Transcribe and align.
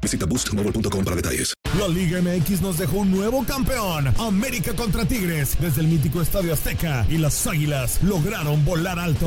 Visita 0.00 0.26
boostmobile.com 0.26 1.04
para 1.04 1.16
detalles. 1.16 1.54
La 1.78 1.86
Liga 1.86 2.20
MX 2.20 2.60
nos 2.60 2.78
dejó 2.78 2.98
un 2.98 3.10
nuevo 3.10 3.44
campeón. 3.44 4.12
América 4.18 4.74
contra 4.74 5.04
Tigres 5.04 5.56
desde 5.60 5.82
el 5.82 5.88
mítico 5.88 6.20
Estadio 6.20 6.52
Azteca 6.52 7.06
y 7.08 7.18
las 7.18 7.46
Águilas 7.46 8.02
lograron 8.02 8.64
volar 8.64 8.98
alto. 8.98 9.26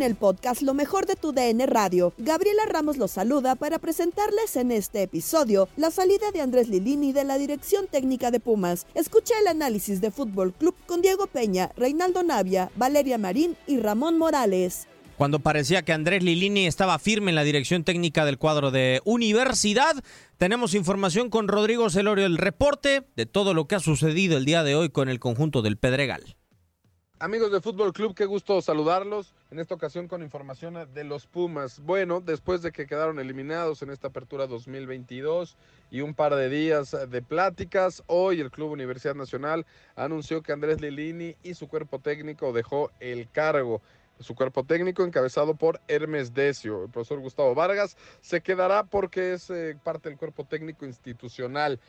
En 0.00 0.06
el 0.06 0.16
podcast 0.16 0.62
Lo 0.62 0.72
mejor 0.72 1.04
de 1.04 1.14
tu 1.14 1.32
DN 1.32 1.66
Radio, 1.66 2.14
Gabriela 2.16 2.64
Ramos 2.66 2.96
los 2.96 3.10
saluda 3.10 3.54
para 3.54 3.78
presentarles 3.78 4.56
en 4.56 4.70
este 4.70 5.02
episodio 5.02 5.68
la 5.76 5.90
salida 5.90 6.30
de 6.32 6.40
Andrés 6.40 6.68
Lilini 6.68 7.12
de 7.12 7.24
la 7.24 7.36
dirección 7.36 7.86
técnica 7.86 8.30
de 8.30 8.40
Pumas. 8.40 8.86
Escucha 8.94 9.34
el 9.38 9.46
análisis 9.46 10.00
de 10.00 10.10
Fútbol 10.10 10.54
Club 10.54 10.74
con 10.86 11.02
Diego 11.02 11.26
Peña, 11.26 11.70
Reinaldo 11.76 12.22
Navia, 12.22 12.70
Valeria 12.76 13.18
Marín 13.18 13.56
y 13.66 13.78
Ramón 13.78 14.16
Morales. 14.16 14.88
Cuando 15.18 15.40
parecía 15.40 15.82
que 15.82 15.92
Andrés 15.92 16.22
Lilini 16.22 16.66
estaba 16.66 16.98
firme 16.98 17.30
en 17.30 17.34
la 17.34 17.44
dirección 17.44 17.84
técnica 17.84 18.24
del 18.24 18.38
cuadro 18.38 18.70
de 18.70 19.02
Universidad, 19.04 20.02
tenemos 20.38 20.72
información 20.72 21.28
con 21.28 21.46
Rodrigo 21.46 21.90
Celorio, 21.90 22.24
el 22.24 22.38
reporte 22.38 23.02
de 23.16 23.26
todo 23.26 23.52
lo 23.52 23.66
que 23.66 23.74
ha 23.74 23.80
sucedido 23.80 24.38
el 24.38 24.46
día 24.46 24.62
de 24.62 24.76
hoy 24.76 24.88
con 24.88 25.10
el 25.10 25.20
conjunto 25.20 25.60
del 25.60 25.76
Pedregal. 25.76 26.36
Amigos 27.18 27.52
de 27.52 27.60
Fútbol 27.60 27.92
Club, 27.92 28.14
qué 28.14 28.24
gusto 28.24 28.62
saludarlos. 28.62 29.34
En 29.50 29.58
esta 29.58 29.74
ocasión 29.74 30.06
con 30.06 30.22
información 30.22 30.78
de 30.94 31.02
los 31.02 31.26
Pumas. 31.26 31.80
Bueno, 31.80 32.20
después 32.20 32.62
de 32.62 32.70
que 32.70 32.86
quedaron 32.86 33.18
eliminados 33.18 33.82
en 33.82 33.90
esta 33.90 34.06
apertura 34.06 34.46
2022 34.46 35.56
y 35.90 36.02
un 36.02 36.14
par 36.14 36.36
de 36.36 36.48
días 36.48 36.96
de 37.08 37.20
pláticas, 37.20 38.04
hoy 38.06 38.40
el 38.40 38.52
Club 38.52 38.70
Universidad 38.70 39.16
Nacional 39.16 39.66
anunció 39.96 40.40
que 40.44 40.52
Andrés 40.52 40.80
Lilini 40.80 41.34
y 41.42 41.54
su 41.54 41.66
cuerpo 41.66 41.98
técnico 41.98 42.52
dejó 42.52 42.92
el 43.00 43.28
cargo. 43.28 43.82
Su 44.20 44.36
cuerpo 44.36 44.62
técnico, 44.62 45.02
encabezado 45.02 45.56
por 45.56 45.80
Hermes 45.88 46.32
Decio. 46.32 46.84
El 46.84 46.90
profesor 46.90 47.18
Gustavo 47.18 47.52
Vargas 47.52 47.96
se 48.20 48.42
quedará 48.42 48.84
porque 48.84 49.32
es 49.32 49.50
eh, 49.50 49.76
parte 49.82 50.10
del 50.10 50.18
cuerpo 50.18 50.44
técnico 50.44 50.86
institucional. 50.86 51.80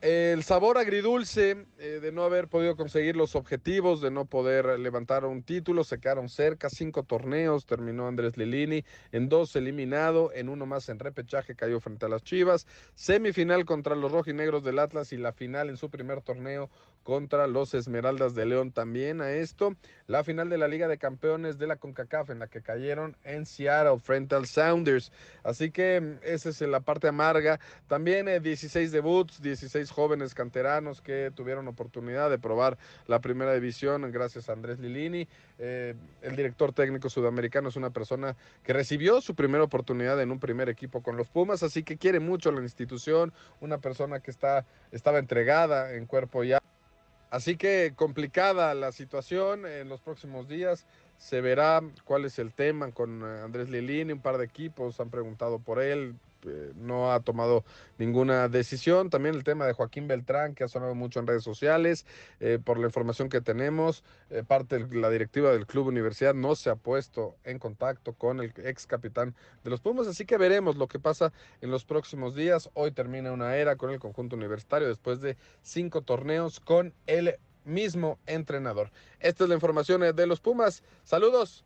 El 0.00 0.44
sabor 0.44 0.78
agridulce 0.78 1.66
eh, 1.78 1.98
de 2.00 2.10
no 2.10 2.24
haber 2.24 2.48
podido 2.48 2.74
conseguir 2.74 3.16
los 3.16 3.36
objetivos, 3.36 4.00
de 4.00 4.10
no 4.10 4.24
poder 4.24 4.78
levantar 4.78 5.26
un 5.26 5.42
título, 5.42 5.84
se 5.84 6.00
quedaron 6.00 6.30
cerca, 6.30 6.70
cinco 6.70 7.02
torneos, 7.02 7.66
terminó 7.66 8.08
Andrés 8.08 8.38
Lilini, 8.38 8.82
en 9.12 9.28
dos 9.28 9.54
eliminado, 9.56 10.32
en 10.32 10.48
uno 10.48 10.64
más 10.64 10.88
en 10.88 11.00
repechaje 11.00 11.54
cayó 11.54 11.80
frente 11.80 12.06
a 12.06 12.08
las 12.08 12.24
Chivas, 12.24 12.66
semifinal 12.94 13.66
contra 13.66 13.94
los 13.94 14.10
rojinegros 14.10 14.64
del 14.64 14.78
Atlas 14.78 15.12
y 15.12 15.18
la 15.18 15.34
final 15.34 15.68
en 15.68 15.76
su 15.76 15.90
primer 15.90 16.22
torneo 16.22 16.70
contra 17.02 17.46
los 17.46 17.74
Esmeraldas 17.74 18.34
de 18.34 18.46
León 18.46 18.72
también 18.72 19.20
a 19.20 19.30
esto, 19.32 19.74
la 20.06 20.24
final 20.24 20.48
de 20.48 20.58
la 20.58 20.68
Liga 20.68 20.88
de 20.88 20.98
Campeones 20.98 21.58
de 21.58 21.66
la 21.66 21.76
CONCACAF 21.76 22.30
en 22.30 22.40
la 22.40 22.46
que 22.46 22.62
cayeron 22.62 23.16
en 23.24 23.46
Seattle 23.46 23.98
frente 23.98 24.34
al 24.34 24.46
Sounders, 24.46 25.12
así 25.42 25.70
que 25.70 26.00
mm, 26.00 26.18
esa 26.22 26.50
es 26.50 26.60
la 26.60 26.80
parte 26.80 27.08
amarga, 27.08 27.60
también 27.88 28.28
eh, 28.28 28.40
16 28.40 28.92
debuts, 28.92 29.40
16 29.42 29.90
jóvenes 29.90 30.34
canteranos 30.34 31.00
que 31.00 31.32
tuvieron 31.34 31.68
oportunidad 31.68 32.30
de 32.30 32.38
probar 32.38 32.78
la 33.06 33.20
primera 33.20 33.54
división 33.54 34.10
gracias 34.12 34.48
a 34.48 34.52
Andrés 34.52 34.78
Lilini. 34.78 35.28
Eh, 35.58 35.94
el 36.22 36.36
director 36.36 36.72
técnico 36.72 37.10
sudamericano 37.10 37.68
es 37.68 37.76
una 37.76 37.90
persona 37.90 38.36
que 38.62 38.72
recibió 38.72 39.20
su 39.20 39.34
primera 39.34 39.64
oportunidad 39.64 40.20
en 40.20 40.30
un 40.30 40.40
primer 40.40 40.68
equipo 40.68 41.02
con 41.02 41.16
los 41.16 41.28
Pumas, 41.28 41.62
así 41.62 41.82
que 41.82 41.96
quiere 41.96 42.20
mucho 42.20 42.50
la 42.50 42.62
institución, 42.62 43.32
una 43.60 43.78
persona 43.78 44.20
que 44.20 44.30
está, 44.30 44.64
estaba 44.90 45.18
entregada 45.18 45.94
en 45.94 46.06
cuerpo 46.06 46.44
ya. 46.44 46.60
Así 47.30 47.56
que 47.56 47.92
complicada 47.94 48.74
la 48.74 48.90
situación 48.90 49.64
en 49.64 49.88
los 49.88 50.00
próximos 50.00 50.48
días. 50.48 50.84
Se 51.16 51.40
verá 51.40 51.80
cuál 52.04 52.24
es 52.24 52.38
el 52.38 52.52
tema 52.52 52.90
con 52.90 53.22
eh, 53.22 53.42
Andrés 53.44 53.68
Lilini. 53.70 54.12
Un 54.12 54.20
par 54.20 54.38
de 54.38 54.44
equipos 54.44 54.98
han 54.98 55.10
preguntado 55.10 55.60
por 55.60 55.80
él. 55.80 56.16
Eh, 56.46 56.72
no 56.76 57.12
ha 57.12 57.20
tomado 57.20 57.64
ninguna 57.98 58.48
decisión. 58.48 59.10
También 59.10 59.34
el 59.34 59.44
tema 59.44 59.66
de 59.66 59.72
Joaquín 59.72 60.08
Beltrán, 60.08 60.54
que 60.54 60.64
ha 60.64 60.68
sonado 60.68 60.94
mucho 60.94 61.20
en 61.20 61.26
redes 61.26 61.44
sociales, 61.44 62.06
eh, 62.40 62.58
por 62.62 62.78
la 62.78 62.86
información 62.86 63.28
que 63.28 63.40
tenemos, 63.40 64.04
eh, 64.30 64.42
parte 64.46 64.78
de 64.78 64.96
la 64.96 65.10
directiva 65.10 65.52
del 65.52 65.66
Club 65.66 65.88
Universidad 65.88 66.34
no 66.34 66.54
se 66.54 66.70
ha 66.70 66.76
puesto 66.76 67.36
en 67.44 67.58
contacto 67.58 68.14
con 68.14 68.40
el 68.40 68.52
ex 68.64 68.86
capitán 68.86 69.34
de 69.64 69.70
los 69.70 69.80
Pumas, 69.80 70.06
así 70.06 70.24
que 70.24 70.36
veremos 70.36 70.76
lo 70.76 70.88
que 70.88 70.98
pasa 70.98 71.32
en 71.60 71.70
los 71.70 71.84
próximos 71.84 72.34
días. 72.34 72.70
Hoy 72.74 72.92
termina 72.92 73.32
una 73.32 73.56
era 73.56 73.76
con 73.76 73.90
el 73.90 73.98
conjunto 73.98 74.36
universitario 74.36 74.88
después 74.88 75.20
de 75.20 75.36
cinco 75.62 76.02
torneos 76.02 76.60
con 76.60 76.94
el 77.06 77.36
mismo 77.64 78.18
entrenador. 78.26 78.90
Esta 79.20 79.44
es 79.44 79.48
la 79.48 79.54
información 79.54 80.00
de 80.14 80.26
los 80.26 80.40
Pumas. 80.40 80.82
Saludos. 81.04 81.64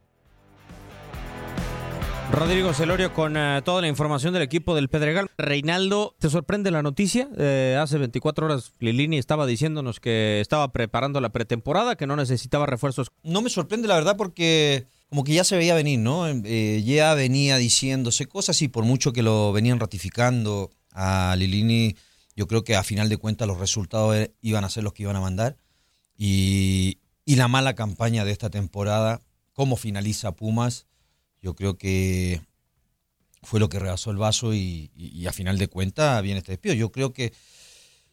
Rodrigo 2.32 2.74
Celorio 2.74 3.12
con 3.12 3.36
uh, 3.36 3.62
toda 3.62 3.80
la 3.80 3.88
información 3.88 4.32
del 4.32 4.42
equipo 4.42 4.74
del 4.74 4.88
Pedregal. 4.88 5.30
Reinaldo, 5.38 6.16
¿te 6.18 6.28
sorprende 6.28 6.70
la 6.70 6.82
noticia? 6.82 7.28
Eh, 7.38 7.78
hace 7.80 7.98
24 7.98 8.46
horas 8.46 8.72
Lilini 8.80 9.18
estaba 9.18 9.46
diciéndonos 9.46 10.00
que 10.00 10.40
estaba 10.40 10.72
preparando 10.72 11.20
la 11.20 11.30
pretemporada, 11.30 11.96
que 11.96 12.06
no 12.06 12.16
necesitaba 12.16 12.66
refuerzos. 12.66 13.12
No 13.22 13.42
me 13.42 13.50
sorprende 13.50 13.88
la 13.88 13.94
verdad 13.94 14.16
porque 14.16 14.86
como 15.08 15.22
que 15.22 15.34
ya 15.34 15.44
se 15.44 15.56
veía 15.56 15.74
venir, 15.74 16.00
¿no? 16.00 16.26
Eh, 16.26 16.82
ya 16.84 17.14
venía 17.14 17.56
diciéndose 17.56 18.26
cosas 18.26 18.60
y 18.62 18.68
por 18.68 18.84
mucho 18.84 19.12
que 19.12 19.22
lo 19.22 19.52
venían 19.52 19.78
ratificando 19.78 20.70
A 20.92 21.36
Lilini 21.38 21.94
yo 22.36 22.46
creo 22.46 22.64
que 22.64 22.74
a 22.74 22.82
final 22.82 23.08
de 23.08 23.16
cuentas 23.16 23.46
los 23.46 23.58
resultados 23.58 24.16
iban 24.40 24.64
a 24.64 24.70
ser 24.70 24.82
los 24.82 24.92
que 24.92 25.04
iban 25.04 25.16
a 25.16 25.20
mandar. 25.20 25.56
Y, 26.16 26.98
y 27.24 27.36
la 27.36 27.48
mala 27.48 27.74
campaña 27.74 28.24
de 28.24 28.32
esta 28.32 28.50
temporada, 28.50 29.20
cómo 29.52 29.76
finaliza 29.76 30.32
Pumas, 30.32 30.86
yo 31.44 31.54
creo 31.54 31.76
que 31.76 32.40
fue 33.42 33.60
lo 33.60 33.68
que 33.68 33.78
rebasó 33.78 34.10
el 34.10 34.16
vaso 34.16 34.54
y, 34.54 34.90
y- 34.96 35.08
y 35.08 35.26
a 35.26 35.32
final 35.32 35.58
de 35.58 35.68
cuentas 35.68 36.22
viene 36.22 36.38
este 36.38 36.52
despido. 36.52 36.74
Yo 36.74 36.90
creo 36.90 37.12
que 37.12 37.34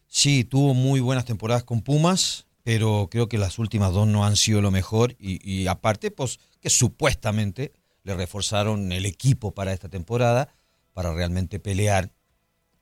sí, 0.06 0.44
tuvo 0.44 0.74
muy 0.74 1.00
buenas 1.00 1.24
temporadas 1.24 1.64
con 1.64 1.80
Pumas, 1.80 2.46
pero 2.62 3.08
creo 3.10 3.28
que 3.30 3.38
las 3.38 3.58
últimas 3.58 3.92
dos 3.94 4.06
no 4.06 4.26
han 4.26 4.36
sido 4.36 4.60
lo 4.60 4.70
mejor 4.70 5.16
y, 5.18 5.40
y 5.50 5.66
aparte, 5.66 6.10
pues 6.10 6.38
que 6.60 6.68
supuestamente 6.68 7.72
le 8.04 8.14
reforzaron 8.14 8.92
el 8.92 9.06
equipo 9.06 9.52
para 9.54 9.72
esta 9.72 9.88
temporada 9.88 10.48
para 10.92 11.14
realmente 11.14 11.58
pelear 11.58 12.10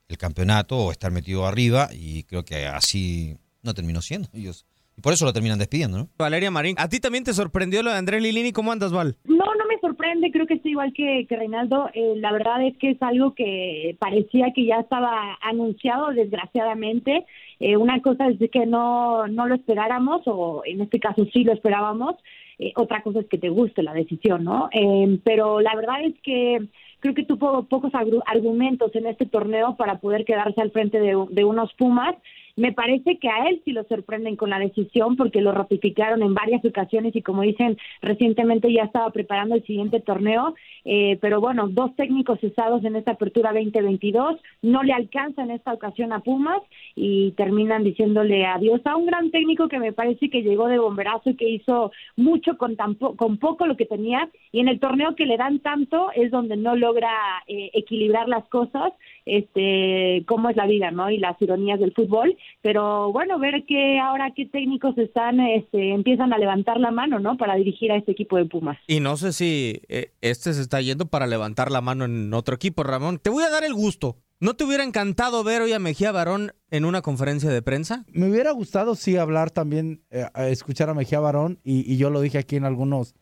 el 0.09 0.19
campeonato 0.19 0.77
o 0.77 0.91
estar 0.91 1.13
metido 1.13 1.47
arriba 1.47 1.89
y 1.93 2.25
creo 2.25 2.45
que 2.45 2.67
así 2.67 3.37
no 3.63 3.73
terminó 3.75 4.03
siendo 4.03 4.29
ellos. 4.35 4.67
Y 4.97 5.03
por 5.03 5.13
eso 5.13 5.25
lo 5.25 5.33
terminan 5.33 5.61
despidiendo, 5.61 5.97
¿no? 5.99 6.09
Valeria 6.19 6.51
Marín, 6.51 6.75
¿a 6.77 6.89
ti 6.89 6.99
también 6.99 7.23
te 7.23 7.33
sorprendió 7.33 7.85
lo 7.85 7.93
de 7.93 7.97
Andrés 7.97 8.21
Lilini? 8.21 8.53
¿Cómo 8.53 8.73
andas, 8.73 8.91
Val? 8.91 9.17
No, 9.25 9.37
no 9.55 9.60
me 9.71 9.79
sorprende, 9.81 10.33
creo 10.33 10.47
que 10.47 10.55
estoy 10.55 10.73
igual 10.73 10.93
que, 10.93 11.27
Reinaldo. 11.29 11.89
Eh, 11.95 12.15
la 12.17 12.33
verdad 12.33 12.67
es 12.67 12.77
que 12.79 12.91
es 12.91 13.03
algo 13.03 13.35
que 13.35 13.97
parecía 13.99 14.53
que 14.53 14.65
ya 14.65 14.81
estaba 14.81 15.39
anunciado, 15.41 16.09
desgraciadamente. 16.11 17.25
Eh, 17.61 17.77
una 17.77 18.01
cosa 18.03 18.29
es 18.29 18.51
que 18.51 18.67
no, 18.67 19.29
no 19.29 19.47
lo 19.47 19.55
esperáramos, 19.55 20.23
o 20.27 20.63
en 20.65 20.81
este 20.81 20.99
caso 20.99 21.25
sí 21.33 21.45
lo 21.45 21.53
esperábamos. 21.53 22.17
Eh, 22.59 22.73
otra 22.77 23.03
cosa 23.03 23.21
es 23.21 23.27
que 23.27 23.39
te 23.39 23.49
guste 23.49 23.83
la 23.83 23.95
decisión, 23.95 24.45
¿no? 24.45 24.69
Eh, 24.73 25.19
pero 25.25 25.61
la 25.61 25.75
verdad 25.75 26.05
es 26.05 26.15
que 26.23 26.67
creo 26.99 27.15
que 27.15 27.25
tuvo 27.25 27.63
pocos 27.63 27.93
argumentos 28.27 28.95
en 28.95 29.07
este 29.07 29.25
torneo 29.25 29.77
para 29.77 29.99
poder 29.99 30.27
quedarse 30.27 30.61
al 30.61 30.71
frente 30.71 31.01
de, 31.01 31.17
de 31.31 31.45
unos 31.45 31.73
Pumas. 31.75 32.17
Me 32.61 32.73
parece 32.73 33.17
que 33.17 33.31
a 33.31 33.49
él 33.49 33.63
sí 33.65 33.73
lo 33.73 33.85
sorprenden 33.85 34.37
con 34.37 34.51
la 34.51 34.59
decisión 34.59 35.17
porque 35.17 35.41
lo 35.41 35.53
ratificaron 35.53 36.23
en 36.23 36.35
varias 36.35 36.63
ocasiones 36.63 37.17
y 37.17 37.23
como 37.23 37.41
dicen, 37.41 37.79
recientemente 38.03 38.71
ya 38.71 38.83
estaba 38.83 39.11
preparando 39.11 39.55
el 39.55 39.65
siguiente 39.65 39.99
torneo. 40.01 40.55
Eh, 40.85 41.17
pero 41.23 41.41
bueno, 41.41 41.69
dos 41.69 41.97
técnicos 41.97 42.39
cesados 42.41 42.85
en 42.85 42.97
esta 42.97 43.13
apertura 43.13 43.55
2022, 43.55 44.37
no 44.61 44.83
le 44.83 44.93
alcanza 44.93 45.43
en 45.43 45.53
esta 45.53 45.73
ocasión 45.73 46.13
a 46.13 46.21
Pumas 46.21 46.61
y 46.95 47.31
terminan 47.33 47.83
diciéndole 47.83 48.45
adiós 48.45 48.83
a 48.85 48.95
un 48.95 49.07
gran 49.07 49.31
técnico 49.31 49.69
que 49.69 49.79
me 49.79 49.95
parece 49.95 50.29
que 50.29 50.43
llegó 50.43 50.69
de 50.69 50.79
bomberazo 50.79 51.31
y 51.31 51.37
que 51.37 51.49
hizo 51.49 51.93
mucho 52.17 52.59
con, 52.59 52.77
tan 52.77 52.95
con 52.95 53.39
poco 53.39 53.67
lo 53.67 53.79
que 53.79 53.87
tenía 53.87 54.29
y 54.53 54.61
en 54.61 54.69
el 54.69 54.81
torneo 54.81 55.15
que 55.17 55.25
le 55.25 55.39
dan 55.39 55.61
tanto 55.61 56.11
es 56.15 56.31
donde 56.31 56.59
no 56.59 56.77
logra 56.77 57.11
eh, 57.47 57.71
equilibrar 57.73 58.29
las 58.29 58.45
cosas, 58.49 58.93
este, 59.25 60.25
cómo 60.27 60.51
es 60.51 60.57
la 60.57 60.67
vida, 60.67 60.91
¿no? 60.91 61.11
Y 61.11 61.19
las 61.19 61.41
ironías 61.41 61.81
del 61.81 61.93
fútbol, 61.93 62.37
pero 62.63 63.13
bueno, 63.13 63.39
ver 63.39 63.65
que 63.67 63.99
ahora 63.99 64.33
qué 64.35 64.47
técnicos 64.47 64.97
están, 64.99 65.41
este, 65.41 65.93
empiezan 65.93 66.33
a 66.33 66.39
levantar 66.39 66.79
la 66.79 66.91
mano, 66.91 67.19
¿no? 67.19 67.37
Para 67.37 67.55
dirigir 67.57 67.93
a 67.93 67.97
este 67.97 68.13
equipo 68.13 68.37
de 68.37 68.47
Pumas. 68.47 68.79
Y 68.87 69.01
no 69.01 69.17
sé 69.17 69.33
si 69.33 69.81
eh, 69.89 70.13
este 70.21 70.53
se 70.53 70.61
está 70.63 70.81
yendo 70.81 71.07
para 71.07 71.27
levantar 71.27 71.71
la 71.71 71.81
mano 71.81 72.05
en 72.05 72.33
otro 72.35 72.55
equipo, 72.55 72.83
Ramón. 72.83 73.19
Te 73.19 73.31
voy 73.31 73.45
a 73.45 73.51
dar 73.51 73.65
el 73.65 73.75
gusto. 73.75 74.17
¿No 74.43 74.55
te 74.55 74.65
hubiera 74.65 74.85
encantado 74.85 75.45
ver 75.45 75.61
hoy 75.61 75.73
a 75.75 75.79
Mejía 75.79 76.13
Barón 76.13 76.53
en 76.71 76.87
una 76.87 77.03
conferencia 77.03 77.51
de 77.51 77.61
prensa? 77.61 78.07
Me 78.13 78.31
hubiera 78.31 78.53
gustado, 78.53 78.95
sí, 78.95 79.19
hablar 79.19 79.51
también, 79.51 80.01
eh, 80.11 80.25
escuchar 80.49 80.89
a 80.89 80.95
Mejía 80.95 81.21
Barón, 81.21 81.59
y, 81.63 81.81
y 81.93 81.99
yo 81.99 82.09
lo 82.09 82.23
dije 82.23 82.39
aquí 82.39 82.57
en 82.57 82.65
algunos 82.65 83.15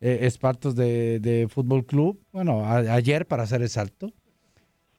eh, 0.00 0.20
espartos 0.22 0.74
de, 0.74 1.20
de 1.20 1.48
Fútbol 1.48 1.84
Club, 1.84 2.20
bueno, 2.32 2.64
a- 2.64 2.78
ayer 2.94 3.26
para 3.26 3.42
hacer 3.42 3.60
exacto. 3.60 4.10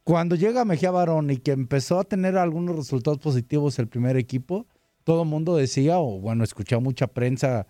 Cuando 0.09 0.35
llega 0.35 0.65
Mejía 0.65 0.89
Barón 0.89 1.29
y 1.29 1.38
que 1.38 1.51
empezó 1.51 2.00
a 2.00 2.03
tener 2.03 2.35
algunos 2.35 2.75
resultados 2.75 3.19
positivos 3.19 3.77
el 3.77 3.88
primer 3.88 4.17
equipo, 4.17 4.65
todo 5.03 5.21
el 5.21 5.29
mundo 5.29 5.56
decía, 5.56 6.00
o 6.00 6.19
bueno, 6.19 6.44
escuché 6.44 6.73
a 6.73 6.79
mucha 6.79 7.06
prensa 7.06 7.67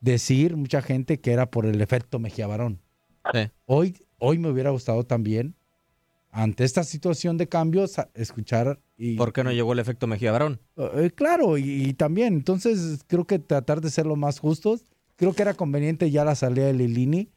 decir, 0.00 0.56
mucha 0.56 0.80
gente, 0.80 1.20
que 1.20 1.32
era 1.32 1.50
por 1.50 1.66
el 1.66 1.82
efecto 1.82 2.18
Mejía 2.18 2.46
Barón. 2.46 2.80
Sí. 3.34 3.40
Hoy, 3.66 4.06
hoy 4.16 4.38
me 4.38 4.48
hubiera 4.48 4.70
gustado 4.70 5.04
también, 5.04 5.54
ante 6.30 6.64
esta 6.64 6.82
situación 6.82 7.36
de 7.36 7.46
cambios, 7.46 7.96
escuchar 8.14 8.80
y, 8.96 9.16
¿Por 9.16 9.34
qué 9.34 9.44
no 9.44 9.52
llegó 9.52 9.74
el 9.74 9.78
efecto 9.78 10.06
Mejía 10.06 10.32
Barón? 10.32 10.60
eh, 10.78 11.10
claro, 11.14 11.58
y, 11.58 11.88
y 11.88 11.92
también, 11.92 12.32
entonces 12.32 13.04
creo 13.06 13.26
que 13.26 13.38
tratar 13.38 13.82
de 13.82 13.90
ser 13.90 14.06
lo 14.06 14.16
más 14.16 14.38
justos. 14.38 14.86
Creo 15.16 15.34
que 15.34 15.42
era 15.42 15.52
conveniente 15.52 16.10
ya 16.10 16.24
la 16.24 16.36
salida 16.36 16.68
de 16.68 16.72
Lilini. 16.72 17.28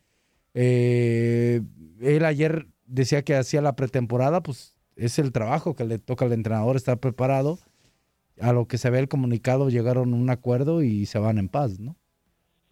Eh, 0.53 1.61
él 1.99 2.23
ayer 2.23 2.67
decía 2.85 3.23
que 3.23 3.35
hacía 3.35 3.61
la 3.61 3.75
pretemporada, 3.75 4.41
pues 4.41 4.75
es 4.95 5.19
el 5.19 5.31
trabajo 5.31 5.75
que 5.75 5.85
le 5.85 5.99
toca 5.99 6.25
al 6.25 6.33
entrenador 6.33 6.75
estar 6.75 6.99
preparado. 6.99 7.59
A 8.41 8.51
lo 8.51 8.67
que 8.67 8.77
se 8.77 8.89
ve 8.89 8.99
el 8.99 9.07
comunicado, 9.07 9.69
llegaron 9.69 10.13
a 10.13 10.17
un 10.17 10.29
acuerdo 10.29 10.83
y 10.83 11.05
se 11.05 11.19
van 11.19 11.37
en 11.37 11.47
paz, 11.49 11.79
¿no? 11.79 11.95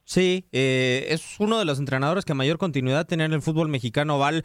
Sí, 0.06 0.46
eh, 0.52 1.08
es 1.10 1.40
uno 1.40 1.58
de 1.58 1.66
los 1.66 1.80
entrenadores 1.80 2.26
que 2.26 2.34
mayor 2.34 2.58
continuidad 2.58 3.06
tenía 3.06 3.26
en 3.26 3.34
el 3.34 3.42
fútbol 3.42 3.70
mexicano, 3.70 4.20
Val. 4.20 4.44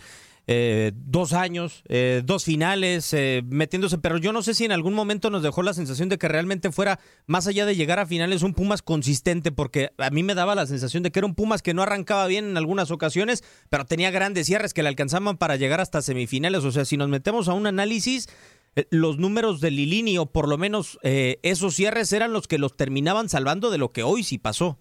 eh, 0.50 0.93
dos 0.94 1.34
años, 1.34 1.82
eh, 1.88 2.22
dos 2.25 2.43
finales, 2.44 3.12
eh, 3.12 3.43
metiéndose, 3.44 3.99
pero 3.99 4.16
yo 4.16 4.32
no 4.32 4.40
sé 4.43 4.55
si 4.55 4.64
en 4.64 4.72
algún 4.72 4.94
momento 4.94 5.28
nos 5.28 5.43
dejó 5.43 5.62
la 5.62 5.75
sensación 5.75 6.08
de 6.08 6.16
que 6.16 6.26
realmente 6.26 6.72
fuera, 6.72 7.00
más 7.26 7.46
allá 7.46 7.66
de 7.66 7.76
llegar 7.76 7.99
a 7.99 8.06
finales, 8.06 8.43
un 8.43 8.55
Pumas 8.55 8.81
consistente, 8.81 9.52
porque 9.52 9.90
a 9.99 10.08
mí 10.08 10.22
me 10.22 10.34
daba 10.34 10.55
la 10.55 10.66
sensación 10.66 11.02
de 11.02 11.10
que 11.10 11.19
era 11.19 11.26
un 11.26 11.34
Pumas 11.34 11.61
que 11.61 11.75
no 11.75 11.82
arrancaba 11.82 12.26
bien 12.28 12.46
en 12.46 12.56
algunas 12.56 12.90
ocasiones, 12.90 13.44
pero 13.69 13.84
tenía 13.84 14.11
grandes 14.11 14.46
cierres 14.46 14.72
que 14.72 14.82
le 14.82 14.88
alcanzaban 14.88 15.37
para 15.37 15.56
llegar 15.56 15.82
hasta 15.82 16.00
semifinales. 16.00 16.64
O 16.64 16.72
sea, 16.72 16.87
si 16.87 16.96
nos 16.96 17.11
metemos 17.11 17.49
a 17.49 17.52
un 17.52 17.66
análisis, 17.66 18.26
eh, 18.75 18.87
los 18.90 19.19
números 19.19 19.61
de 19.61 19.70
Lilini, 19.70 20.16
o 20.16 20.32
por 20.32 20.49
lo 20.49 20.56
menos 20.56 20.99
eh, 21.02 21.40
esos 21.43 21.75
cierres, 21.75 22.11
eran 22.14 22.32
los 22.32 22.49
que 22.49 22.56
los 22.56 22.75
terminaban 22.75 23.28
salvando 23.28 23.70
de 23.70 23.76
lo 23.76 23.93
que 23.93 24.02
hoy 24.02 24.22
sí 24.22 24.38
pasó. 24.38 24.78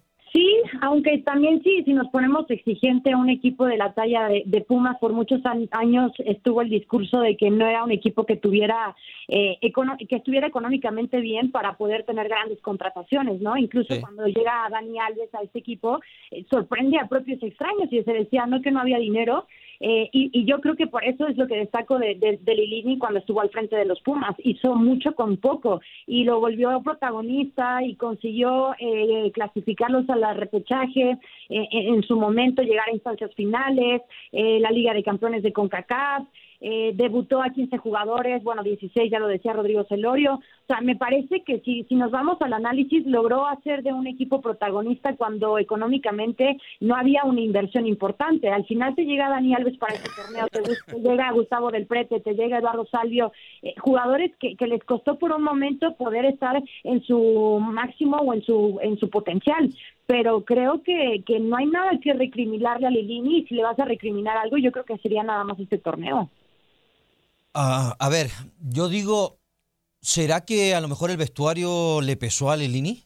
Aunque 0.80 1.18
también 1.18 1.62
sí, 1.62 1.82
si 1.84 1.92
nos 1.92 2.08
ponemos 2.08 2.48
exigente 2.50 3.12
a 3.12 3.16
un 3.16 3.28
equipo 3.28 3.66
de 3.66 3.76
la 3.76 3.92
talla 3.92 4.28
de, 4.28 4.42
de 4.46 4.60
Pumas, 4.60 4.96
por 4.98 5.12
muchos 5.12 5.44
an- 5.46 5.68
años 5.72 6.12
estuvo 6.18 6.62
el 6.62 6.70
discurso 6.70 7.20
de 7.20 7.36
que 7.36 7.50
no 7.50 7.66
era 7.66 7.84
un 7.84 7.90
equipo 7.92 8.24
que 8.24 8.36
tuviera 8.36 8.94
eh, 9.28 9.58
econo- 9.62 9.96
que 10.08 10.16
estuviera 10.16 10.46
económicamente 10.46 11.20
bien 11.20 11.50
para 11.50 11.76
poder 11.76 12.04
tener 12.04 12.28
grandes 12.28 12.60
contrataciones, 12.60 13.40
¿no? 13.40 13.56
Incluso 13.56 13.94
Sí. 13.94 14.00
cuando 14.00 14.26
llega 14.26 14.68
Dani 14.70 14.98
Alves 14.98 15.34
a 15.34 15.42
este 15.42 15.58
equipo, 15.58 16.00
eh, 16.30 16.44
sorprende 16.50 16.98
a 16.98 17.08
propios 17.08 17.42
extraños 17.42 17.92
y 17.92 18.02
se 18.02 18.12
decía 18.12 18.46
no 18.46 18.60
que 18.62 18.70
no 18.70 18.80
había 18.80 18.98
dinero. 18.98 19.46
Eh, 19.80 20.08
y, 20.12 20.30
y 20.32 20.44
yo 20.44 20.60
creo 20.60 20.74
que 20.74 20.86
por 20.86 21.04
eso 21.04 21.26
es 21.26 21.36
lo 21.36 21.46
que 21.46 21.56
destaco 21.56 21.98
de, 21.98 22.14
de, 22.16 22.54
Lilini 22.54 22.98
cuando 22.98 23.20
estuvo 23.20 23.40
al 23.40 23.50
frente 23.50 23.76
de 23.76 23.84
los 23.84 24.00
Pumas. 24.00 24.34
Hizo 24.38 24.74
mucho 24.74 25.14
con 25.14 25.36
poco 25.36 25.80
y 26.06 26.24
lo 26.24 26.40
volvió 26.40 26.82
protagonista 26.82 27.82
y 27.84 27.94
consiguió 27.94 28.74
eh, 28.78 29.30
clasificarlos 29.32 30.08
al 30.10 30.36
repechaje, 30.36 31.18
eh, 31.48 31.68
en, 31.70 31.94
en 31.94 32.02
su 32.02 32.16
momento 32.16 32.62
llegar 32.62 32.88
a 32.88 32.94
instancias 32.94 33.34
finales, 33.34 34.02
eh, 34.32 34.58
la 34.60 34.70
Liga 34.70 34.92
de 34.92 35.02
Campeones 35.02 35.42
de 35.42 35.52
CONCACAF, 35.52 36.24
eh, 36.60 36.92
debutó 36.94 37.42
a 37.42 37.50
15 37.50 37.78
jugadores, 37.78 38.42
bueno, 38.42 38.62
16 38.62 39.10
ya 39.10 39.18
lo 39.18 39.28
decía 39.28 39.52
Rodrigo 39.52 39.84
Celorio. 39.84 40.34
O 40.34 40.66
sea, 40.66 40.80
me 40.80 40.96
parece 40.96 41.42
que 41.44 41.60
si, 41.60 41.84
si 41.84 41.94
nos 41.94 42.10
vamos 42.10 42.40
al 42.40 42.52
análisis, 42.52 43.06
logró 43.06 43.46
hacer 43.46 43.82
de 43.82 43.92
un 43.92 44.06
equipo 44.06 44.40
protagonista 44.40 45.16
cuando 45.16 45.58
económicamente 45.58 46.58
no 46.80 46.96
había 46.96 47.24
una 47.24 47.40
inversión 47.40 47.86
importante. 47.86 48.48
Al 48.50 48.66
final 48.66 48.94
te 48.94 49.04
llega 49.04 49.28
Dani 49.28 49.54
Alves 49.54 49.78
para 49.78 49.94
este 49.94 50.10
torneo, 50.16 50.46
te, 50.48 51.00
llega 51.00 51.32
Gustavo 51.32 51.70
del 51.70 51.86
Prete, 51.86 52.20
te 52.20 52.34
llega 52.34 52.58
Eduardo 52.58 52.86
Salvio, 52.86 53.32
eh, 53.62 53.74
jugadores 53.78 54.32
que, 54.38 54.56
que 54.56 54.66
les 54.66 54.82
costó 54.84 55.18
por 55.18 55.32
un 55.32 55.42
momento 55.42 55.94
poder 55.96 56.24
estar 56.24 56.62
en 56.84 57.02
su 57.02 57.60
máximo 57.60 58.16
o 58.16 58.34
en 58.34 58.42
su, 58.42 58.78
en 58.82 58.98
su 58.98 59.08
potencial 59.10 59.70
pero 60.06 60.42
creo 60.42 60.82
que, 60.82 61.22
que 61.26 61.38
no 61.38 61.54
hay 61.58 61.66
nada 61.66 61.90
que 62.02 62.14
recriminarle 62.14 62.86
a 62.86 62.90
Lilini 62.90 63.44
si 63.46 63.54
le 63.54 63.62
vas 63.62 63.78
a 63.78 63.84
recriminar 63.84 64.38
algo 64.38 64.56
yo 64.56 64.72
creo 64.72 64.86
que 64.86 64.96
sería 64.98 65.22
nada 65.22 65.44
más 65.44 65.60
este 65.60 65.76
torneo. 65.76 66.30
Ah, 67.60 67.96
a 67.98 68.08
ver, 68.08 68.30
yo 68.60 68.88
digo, 68.88 69.40
¿será 70.00 70.44
que 70.44 70.76
a 70.76 70.80
lo 70.80 70.86
mejor 70.86 71.10
el 71.10 71.16
vestuario 71.16 72.00
le 72.00 72.16
pesó 72.16 72.52
a 72.52 72.56
Lilini? 72.56 73.04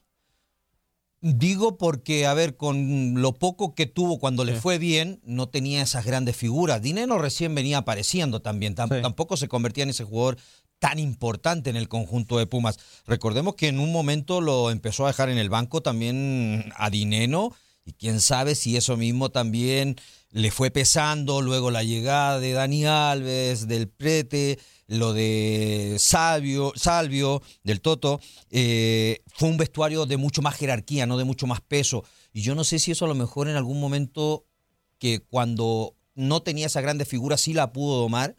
Digo 1.22 1.78
porque, 1.78 2.26
a 2.26 2.34
ver, 2.34 2.58
con 2.58 3.22
lo 3.22 3.32
poco 3.32 3.74
que 3.74 3.86
tuvo 3.86 4.18
cuando 4.18 4.44
le 4.44 4.54
fue 4.54 4.76
bien, 4.76 5.22
no 5.24 5.48
tenía 5.48 5.80
esas 5.80 6.04
grandes 6.04 6.36
figuras. 6.36 6.82
Dinero 6.82 7.16
recién 7.16 7.54
venía 7.54 7.78
apareciendo 7.78 8.42
también, 8.42 8.74
Sí. 8.76 9.00
tampoco 9.00 9.38
se 9.38 9.48
convertía 9.48 9.84
en 9.84 9.90
ese 9.90 10.04
jugador 10.04 10.36
tan 10.78 10.98
importante 10.98 11.70
en 11.70 11.76
el 11.76 11.88
conjunto 11.88 12.36
de 12.36 12.46
Pumas. 12.46 12.78
Recordemos 13.06 13.54
que 13.54 13.68
en 13.68 13.78
un 13.78 13.90
momento 13.90 14.42
lo 14.42 14.70
empezó 14.70 15.04
a 15.06 15.08
dejar 15.08 15.30
en 15.30 15.38
el 15.38 15.48
banco 15.48 15.80
también 15.80 16.70
a 16.76 16.90
Dineno 16.90 17.52
y 17.86 17.94
quién 17.94 18.20
sabe 18.20 18.54
si 18.54 18.76
eso 18.76 18.98
mismo 18.98 19.30
también 19.30 19.96
le 20.32 20.50
fue 20.50 20.70
pesando, 20.70 21.42
luego 21.42 21.70
la 21.70 21.82
llegada 21.82 22.40
de 22.40 22.52
Dani 22.52 22.86
Alves, 22.86 23.68
del 23.68 23.88
Prete, 23.88 24.58
lo 24.86 25.12
de 25.12 25.96
Salvio, 25.98 26.72
Salvio 26.74 27.42
del 27.62 27.82
Toto, 27.82 28.18
eh, 28.50 29.22
fue 29.26 29.50
un 29.50 29.58
vestuario 29.58 30.06
de 30.06 30.16
mucho 30.16 30.40
más 30.40 30.56
jerarquía, 30.56 31.06
no 31.06 31.18
de 31.18 31.24
mucho 31.24 31.46
más 31.46 31.60
peso. 31.60 32.04
Y 32.32 32.40
yo 32.40 32.54
no 32.54 32.64
sé 32.64 32.78
si 32.78 32.90
eso 32.92 33.04
a 33.04 33.08
lo 33.08 33.14
mejor 33.14 33.48
en 33.48 33.56
algún 33.56 33.78
momento 33.78 34.46
que 34.98 35.20
cuando 35.20 35.96
no 36.14 36.42
tenía 36.42 36.66
esa 36.66 36.80
grande 36.80 37.04
figura 37.04 37.36
sí 37.36 37.52
la 37.52 37.72
pudo 37.72 38.00
domar, 38.00 38.36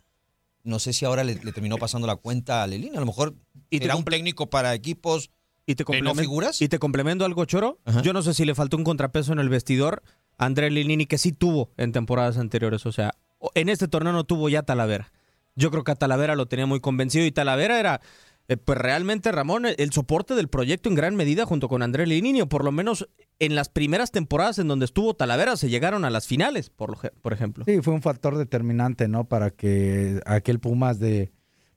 no 0.63 0.79
sé 0.79 0.93
si 0.93 1.05
ahora 1.05 1.23
le, 1.23 1.35
le 1.35 1.51
terminó 1.51 1.77
pasando 1.77 2.07
la 2.07 2.15
cuenta 2.15 2.63
a 2.63 2.67
Lelini. 2.67 2.97
A 2.97 3.01
lo 3.01 3.05
mejor 3.05 3.35
Y 3.69 3.83
era 3.83 3.95
un 3.95 4.05
técnico 4.05 4.50
para 4.50 4.73
equipos 4.73 5.29
¿Y 5.65 5.75
te 5.75 6.01
no 6.01 6.15
figuras. 6.15 6.62
Y 6.62 6.67
te 6.67 6.77
complemento 6.77 7.23
algo, 7.23 7.45
Choro. 7.45 7.79
Ajá. 7.85 8.01
Yo 8.01 8.12
no 8.13 8.21
sé 8.21 8.33
si 8.33 8.43
le 8.45 8.53
faltó 8.53 8.75
un 8.75 8.83
contrapeso 8.83 9.31
en 9.31 9.39
el 9.39 9.50
vestidor 9.50 10.03
André 10.45 10.69
Lilini, 10.69 11.05
que 11.05 11.17
sí 11.17 11.31
tuvo 11.31 11.71
en 11.77 11.91
temporadas 11.91 12.38
anteriores. 12.38 12.85
O 12.85 12.91
sea, 12.91 13.15
en 13.55 13.69
este 13.69 13.88
torneo 13.88 14.13
no 14.13 14.23
tuvo 14.23 14.50
ya 14.50 14.63
Talavera. 14.63 15.12
Yo 15.55 15.71
creo 15.71 15.83
que 15.83 15.91
a 15.91 15.95
Talavera 15.95 16.35
lo 16.35 16.47
tenía 16.47 16.65
muy 16.65 16.79
convencido 16.79 17.25
y 17.25 17.31
Talavera 17.31 17.79
era, 17.79 18.01
eh, 18.47 18.57
pues 18.57 18.77
realmente, 18.77 19.31
Ramón, 19.31 19.65
el, 19.65 19.91
soporte 19.91 20.33
del 20.33 20.47
proyecto 20.47 20.89
en 20.89 20.95
gran 20.95 21.15
medida 21.15 21.45
junto 21.45 21.69
con 21.69 21.83
André 21.83 22.07
Lilini, 22.07 22.41
o 22.41 22.50
por 22.50 22.63
lo 22.65 22.71
menos 22.71 23.07
en 23.39 23.55
las 23.55 23.69
primeras 23.69 24.12
temporadas 24.12 24.57
en 24.59 24.67
donde 24.67 24.85
estuvo 24.85 25.13
Talavera 25.13 25.55
se 25.57 25.69
llegaron 25.69 26.05
a 26.05 26.09
las 26.09 26.27
finales, 26.27 26.69
por, 26.69 26.89
lo, 26.89 27.12
por 27.21 27.33
ejemplo. 27.33 27.65
Sí, 27.65 27.81
fue 27.81 27.93
un 27.93 28.01
factor 28.01 28.38
determinante, 28.38 29.07
¿no? 29.07 29.25
Para 29.25 29.51
que 29.51 30.21
aquel 30.25 30.59
Pumas 30.59 31.00
de 31.00 31.31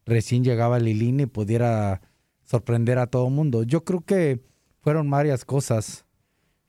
recién 0.06 0.42
llegaba 0.44 0.78
Lilini 0.78 1.26
pudiera 1.26 2.00
sorprender 2.44 2.98
a 2.98 3.08
todo 3.08 3.28
mundo. 3.28 3.64
Yo 3.64 3.84
creo 3.84 4.00
que 4.00 4.40
fueron 4.80 5.10
varias 5.10 5.44
cosas. 5.44 6.05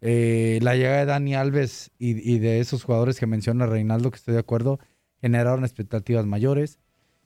Eh, 0.02 0.60
la 0.62 0.76
llegada 0.76 1.00
de 1.00 1.06
Dani 1.06 1.36
Alves 1.36 1.92
y, 1.98 2.12
y 2.32 2.40
de 2.40 2.60
esos 2.60 2.84
jugadores 2.84 3.20
que 3.20 3.26
menciona 3.26 3.66
Reinaldo, 3.66 4.12
que 4.12 4.18
estoy 4.18 4.34
de 4.36 4.40
acuerdo, 4.42 4.80
generaron 5.22 5.64
expectativas 5.64 6.26
mayores. 6.26 6.80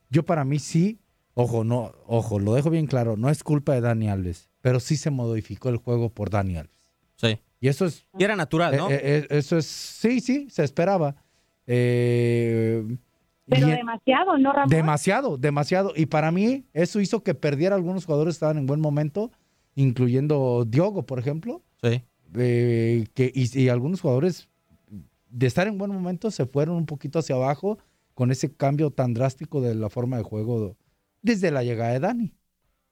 Yo 0.10 0.24
para 0.24 0.46
mí 0.46 0.60
sí, 0.60 1.00
ojo, 1.34 1.64
no, 1.64 1.92
ojo, 2.08 2.40
lo 2.40 2.54
dejo 2.54 2.70
bien 2.70 2.88
claro, 2.88 3.18
no 3.18 3.30
es 3.30 3.44
culpa 3.44 3.74
de 3.74 3.82
Dani 3.82 4.10
Alves, 4.10 4.50
pero 4.62 4.80
sí 4.80 4.96
se 4.96 5.10
modificó 5.12 5.70
el 5.70 5.78
juego 5.78 6.10
por 6.10 6.30
Dani 6.30 6.58
Alves. 6.58 6.88
Sí. 7.18 7.40
Y 7.60 7.68
eso 7.68 7.86
es 7.86 8.08
Y 8.18 8.24
era 8.24 8.36
natural, 8.36 8.76
¿no? 8.78 8.90
eh, 8.90 8.96
eh, 8.96 9.28
eh, 9.30 9.38
eso 9.38 9.58
es, 9.58 9.66
sí, 9.66 10.20
sí, 10.22 10.48
se 10.50 10.64
esperaba. 10.64 11.16
Eh, 11.68 12.98
Pero 13.48 13.68
y- 13.68 13.72
demasiado, 13.72 14.38
¿no, 14.38 14.52
Ramón? 14.54 14.70
demasiado, 14.70 15.38
demasiado. 15.38 15.94
Y 15.96 16.06
para 16.08 16.32
mí, 16.32 16.66
eso 16.74 17.00
hizo 17.02 17.24
que 17.24 17.34
perdiera 17.36 17.76
algunos 17.76 18.06
jugadores 18.06 18.34
que 18.34 18.38
estaban 18.38 18.58
en 18.58 18.66
buen 18.66 18.80
momento, 18.82 19.32
incluyendo 19.76 20.66
Diogo, 20.68 21.06
por 21.06 21.20
ejemplo. 21.20 21.62
Sí. 21.84 22.02
Que, 22.34 23.32
y, 23.34 23.60
y 23.60 23.70
algunos 23.70 24.02
jugadores 24.02 24.50
de 25.30 25.48
estar 25.48 25.68
en 25.68 25.78
buen 25.78 25.92
momento 25.92 26.32
se 26.32 26.46
fueron 26.46 26.76
un 26.76 26.86
poquito 26.86 27.20
hacia 27.20 27.36
abajo 27.36 27.78
con 28.14 28.32
ese 28.32 28.54
cambio 28.54 28.92
tan 28.92 29.14
drástico 29.14 29.62
de 29.62 29.76
la 29.76 29.90
forma 29.90 30.18
de 30.18 30.24
juego 30.24 30.78
desde 31.22 31.52
la 31.52 31.64
llegada 31.64 31.94
de 31.94 32.00
Dani. 32.00 32.34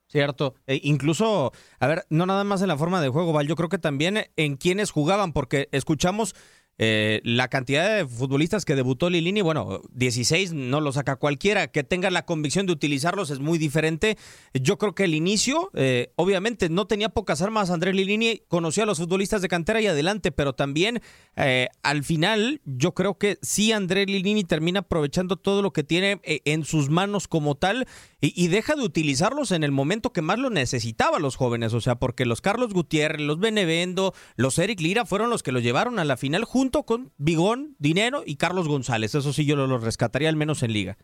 Cierto. 0.07 0.55
E 0.65 0.79
incluso, 0.83 1.51
a 1.79 1.87
ver, 1.87 2.05
no 2.09 2.25
nada 2.25 2.43
más 2.43 2.63
en 2.63 2.67
la 2.67 2.77
forma 2.77 2.99
de 2.99 3.09
juego, 3.09 3.31
Val, 3.31 3.47
yo 3.47 3.55
creo 3.55 3.69
que 3.69 3.77
también 3.77 4.17
en 4.37 4.57
quienes 4.57 4.89
jugaban, 4.89 5.33
porque 5.33 5.69
escuchamos 5.71 6.35
eh, 6.81 7.19
la 7.25 7.49
cantidad 7.49 7.97
de 7.97 8.07
futbolistas 8.07 8.63
que 8.63 8.73
debutó 8.73 9.09
Lilini, 9.09 9.41
bueno, 9.41 9.81
16 9.91 10.53
no 10.53 10.79
lo 10.79 10.93
saca 10.93 11.17
cualquiera, 11.17 11.67
que 11.67 11.83
tenga 11.83 12.09
la 12.09 12.25
convicción 12.25 12.65
de 12.65 12.71
utilizarlos 12.71 13.29
es 13.31 13.39
muy 13.39 13.57
diferente. 13.57 14.17
Yo 14.53 14.77
creo 14.77 14.95
que 14.95 15.03
el 15.03 15.13
inicio, 15.13 15.71
eh, 15.73 16.13
obviamente, 16.15 16.69
no 16.69 16.87
tenía 16.87 17.09
pocas 17.09 17.41
armas 17.41 17.69
Andrés 17.69 17.95
Lilini, 17.95 18.43
conocía 18.47 18.83
a 18.83 18.85
los 18.85 18.99
futbolistas 18.99 19.41
de 19.41 19.49
cantera 19.49 19.81
y 19.81 19.87
adelante, 19.87 20.31
pero 20.31 20.53
también 20.53 21.01
eh, 21.35 21.67
al 21.83 22.03
final 22.05 22.61
yo 22.63 22.93
creo 22.93 23.17
que 23.17 23.37
sí 23.41 23.73
Andrés 23.73 24.07
Lilini 24.07 24.45
termina 24.45 24.79
aprovechando 24.79 25.35
todo 25.35 25.61
lo 25.61 25.73
que 25.73 25.83
tiene 25.83 26.21
eh, 26.23 26.39
en 26.45 26.63
sus 26.63 26.89
manos 26.89 27.27
como 27.27 27.55
tal 27.55 27.87
y, 28.21 28.41
y 28.41 28.47
deja 28.47 28.75
de 28.75 28.83
utilizarlos 28.83 29.51
en 29.51 29.65
el 29.65 29.73
momento 29.73 30.13
que 30.13 30.21
más 30.21 30.39
lo 30.39 30.49
necesitaba 30.49 31.19
los 31.19 31.35
jóvenes, 31.35 31.73
o 31.73 31.81
sea, 31.81 31.95
porque 31.95 32.25
los 32.25 32.39
Carlos 32.39 32.73
Gutiérrez, 32.73 33.21
los 33.21 33.39
Benevendo, 33.39 34.13
los 34.37 34.57
Eric 34.59 34.79
Lira 34.79 35.05
fueron 35.05 35.29
los 35.29 35.43
que 35.43 35.51
los 35.51 35.61
llevaron 35.61 35.99
a 35.99 36.05
la 36.05 36.15
final 36.15 36.45
con 36.69 37.11
Bigón, 37.17 37.75
Dinero 37.79 38.23
y 38.25 38.35
Carlos 38.35 38.67
González. 38.67 39.15
Eso 39.15 39.33
sí 39.33 39.45
yo 39.45 39.55
lo, 39.55 39.67
lo 39.67 39.77
rescataría 39.77 40.29
al 40.29 40.35
menos 40.35 40.63
en 40.63 40.73
liga. 40.73 40.97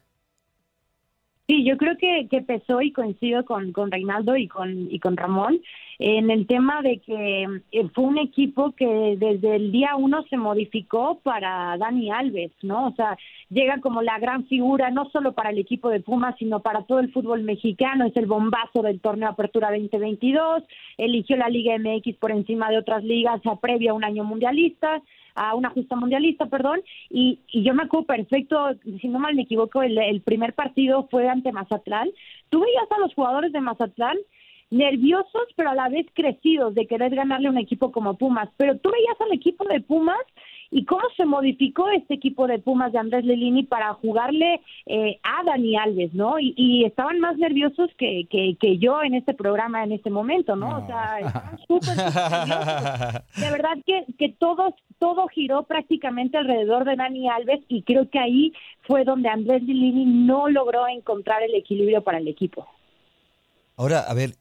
Sí, 1.48 1.64
yo 1.64 1.78
creo 1.78 1.96
que, 1.98 2.28
que 2.30 2.42
pesó 2.42 2.82
y 2.82 2.92
coincido 2.92 3.46
con, 3.46 3.72
con 3.72 3.92
Reinaldo 3.92 4.36
y 4.36 4.48
con, 4.48 4.92
y 4.92 5.00
con 5.00 5.16
Ramón 5.16 5.60
en 6.00 6.30
el 6.30 6.46
tema 6.46 6.82
de 6.82 7.00
que 7.00 7.62
eh, 7.72 7.90
fue 7.94 8.04
un 8.04 8.18
equipo 8.18 8.74
que 8.74 9.16
desde 9.18 9.56
el 9.56 9.72
día 9.72 9.96
uno 9.96 10.24
se 10.30 10.38
modificó 10.38 11.20
para 11.20 11.78
Dani 11.78 12.12
Alves, 12.12 12.52
¿no? 12.62 12.88
O 12.88 12.92
sea, 12.96 13.18
llega 13.50 13.80
como 13.80 14.02
la 14.02 14.20
gran 14.20 14.46
figura, 14.48 14.90
no 14.90 15.10
solo 15.12 15.34
para 15.34 15.52
el 15.52 15.58
equipo 15.58 15.90
de 15.90 16.02
Pumas, 16.02 16.36
sino 16.38 16.60
para 16.62 16.84
todo 16.84 17.00
el 17.00 17.12
fútbol 17.14 17.44
mexicano, 17.44 18.06
es 18.06 18.16
el 18.18 18.26
bombazo 18.26 18.82
del 18.82 19.00
torneo 19.00 19.30
Apertura 19.30 19.70
2022, 19.72 20.64
eligió 20.98 21.38
la 21.38 21.50
Liga 21.50 21.78
MX 21.78 22.18
por 22.18 22.32
encima 22.32 22.70
de 22.70 22.78
otras 22.78 23.04
ligas 23.04 23.42
a 23.46 23.56
previa 23.60 23.92
a 23.92 23.96
un 23.96 24.04
año 24.04 24.24
mundialista, 24.26 25.02
a 25.36 25.56
una 25.56 25.70
justa 25.70 25.96
mundialista, 25.96 26.46
perdón, 26.48 26.82
y, 27.10 27.40
y 27.52 27.64
yo 27.64 27.74
me 27.74 27.84
acuerdo 27.84 28.08
perfecto, 28.08 28.70
si 29.02 29.08
no 29.08 29.20
mal 29.20 29.36
me 29.36 29.44
equivoco, 29.44 29.84
el, 29.84 29.98
el 29.98 30.22
primer 30.22 30.54
partido 30.54 31.08
fue 31.12 31.28
ante 31.28 31.52
Mazatlán. 31.52 32.10
Tú 32.50 32.62
veías 32.62 32.90
a 32.90 33.00
los 33.00 33.14
jugadores 33.14 33.52
de 33.52 33.62
Mazatlán 33.62 34.18
nerviosos, 34.70 35.48
pero 35.56 35.70
a 35.70 35.76
la 35.76 35.90
vez 35.90 36.06
crecidos 36.14 36.76
de 36.76 36.88
querer 36.88 37.16
ganarle 37.16 37.48
a 37.48 37.52
un 37.52 37.58
equipo 37.58 37.92
como 37.92 38.18
Pumas. 38.18 38.50
Pero 38.58 38.78
tú 38.78 38.92
veías 38.92 39.20
al 39.22 39.34
equipo 39.34 39.64
de 39.66 39.82
Pumas 39.82 40.20
y 40.72 40.86
cómo 40.86 41.04
se 41.16 41.26
modificó 41.26 41.90
este 41.90 42.16
equipo 42.16 42.48
de 42.48 42.60
Pumas 42.60 42.92
de 42.92 43.00
Andrés 43.00 43.24
Lelini 43.24 43.64
para 43.64 43.94
jugarle 43.94 44.62
eh, 44.88 45.20
a 45.24 45.44
Dani 45.44 45.78
Alves, 45.78 46.14
¿no? 46.14 46.40
Y, 46.40 46.54
y 46.58 46.84
estaban 46.86 47.20
más 47.20 47.38
nerviosos 47.38 47.90
que, 47.98 48.28
que, 48.30 48.58
que 48.60 48.78
yo 48.78 49.02
en 49.04 49.14
este 49.14 49.34
programa 49.34 49.84
en 49.84 49.92
este 49.92 50.10
momento, 50.10 50.56
¿no? 50.56 50.84
O 50.84 50.88
sea, 50.88 51.20
estaban 51.20 51.58
súper. 51.60 51.96
De 53.38 53.52
verdad 53.52 53.78
que, 53.86 54.06
que 54.18 54.30
todo, 54.30 54.76
todo 55.00 55.28
giró 55.28 55.64
prácticamente 55.64 56.38
alrededor 56.38 56.86
de 56.86 56.96
Dani 56.96 57.30
Alves 57.30 57.62
y 57.68 57.84
creo 57.84 58.10
que 58.10 58.20
ahí 58.20 58.54
fue 58.82 59.04
donde 59.04 59.30
Andrés 59.30 59.64
Lilini 59.64 60.06
no 60.06 60.50
logró 60.50 60.88
encontrar 60.88 61.44
el 61.44 61.54
equilibrio 61.56 62.04
para 62.04 62.18
el 62.18 62.28
equipo. 62.28 62.68
Ahora, 63.78 64.00
a 64.00 64.14
ver, 64.14 64.32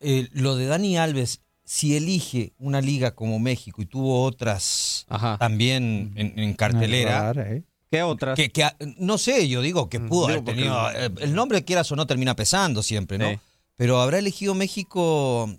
eh, 0.00 0.28
lo 0.32 0.56
de 0.56 0.66
Dani 0.66 0.96
Alves, 0.98 1.40
si 1.64 1.96
elige 1.96 2.52
una 2.58 2.80
liga 2.80 3.14
como 3.14 3.38
México 3.38 3.82
y 3.82 3.86
tuvo 3.86 4.22
otras 4.24 5.06
también 5.38 6.12
en, 6.16 6.38
en 6.38 6.54
cartelera, 6.54 7.32
Rara, 7.32 7.52
¿eh? 7.52 7.64
¿Qué 7.90 8.02
otras? 8.02 8.36
que, 8.36 8.50
que, 8.50 8.66
no 8.98 9.16
sé, 9.18 9.48
yo 9.48 9.62
digo 9.62 9.88
que 9.88 9.98
pudo 10.00 10.28
digo, 10.28 10.40
haber 10.40 10.44
tenido, 10.44 10.90
eh, 10.92 11.10
el 11.20 11.34
nombre 11.34 11.64
quieras 11.64 11.90
o 11.92 11.96
no 11.96 12.06
termina 12.06 12.36
pesando 12.36 12.82
siempre, 12.82 13.16
¿no? 13.18 13.30
Sí. 13.30 13.38
Pero 13.76 14.00
habrá 14.00 14.18
elegido 14.18 14.54
México 14.54 15.50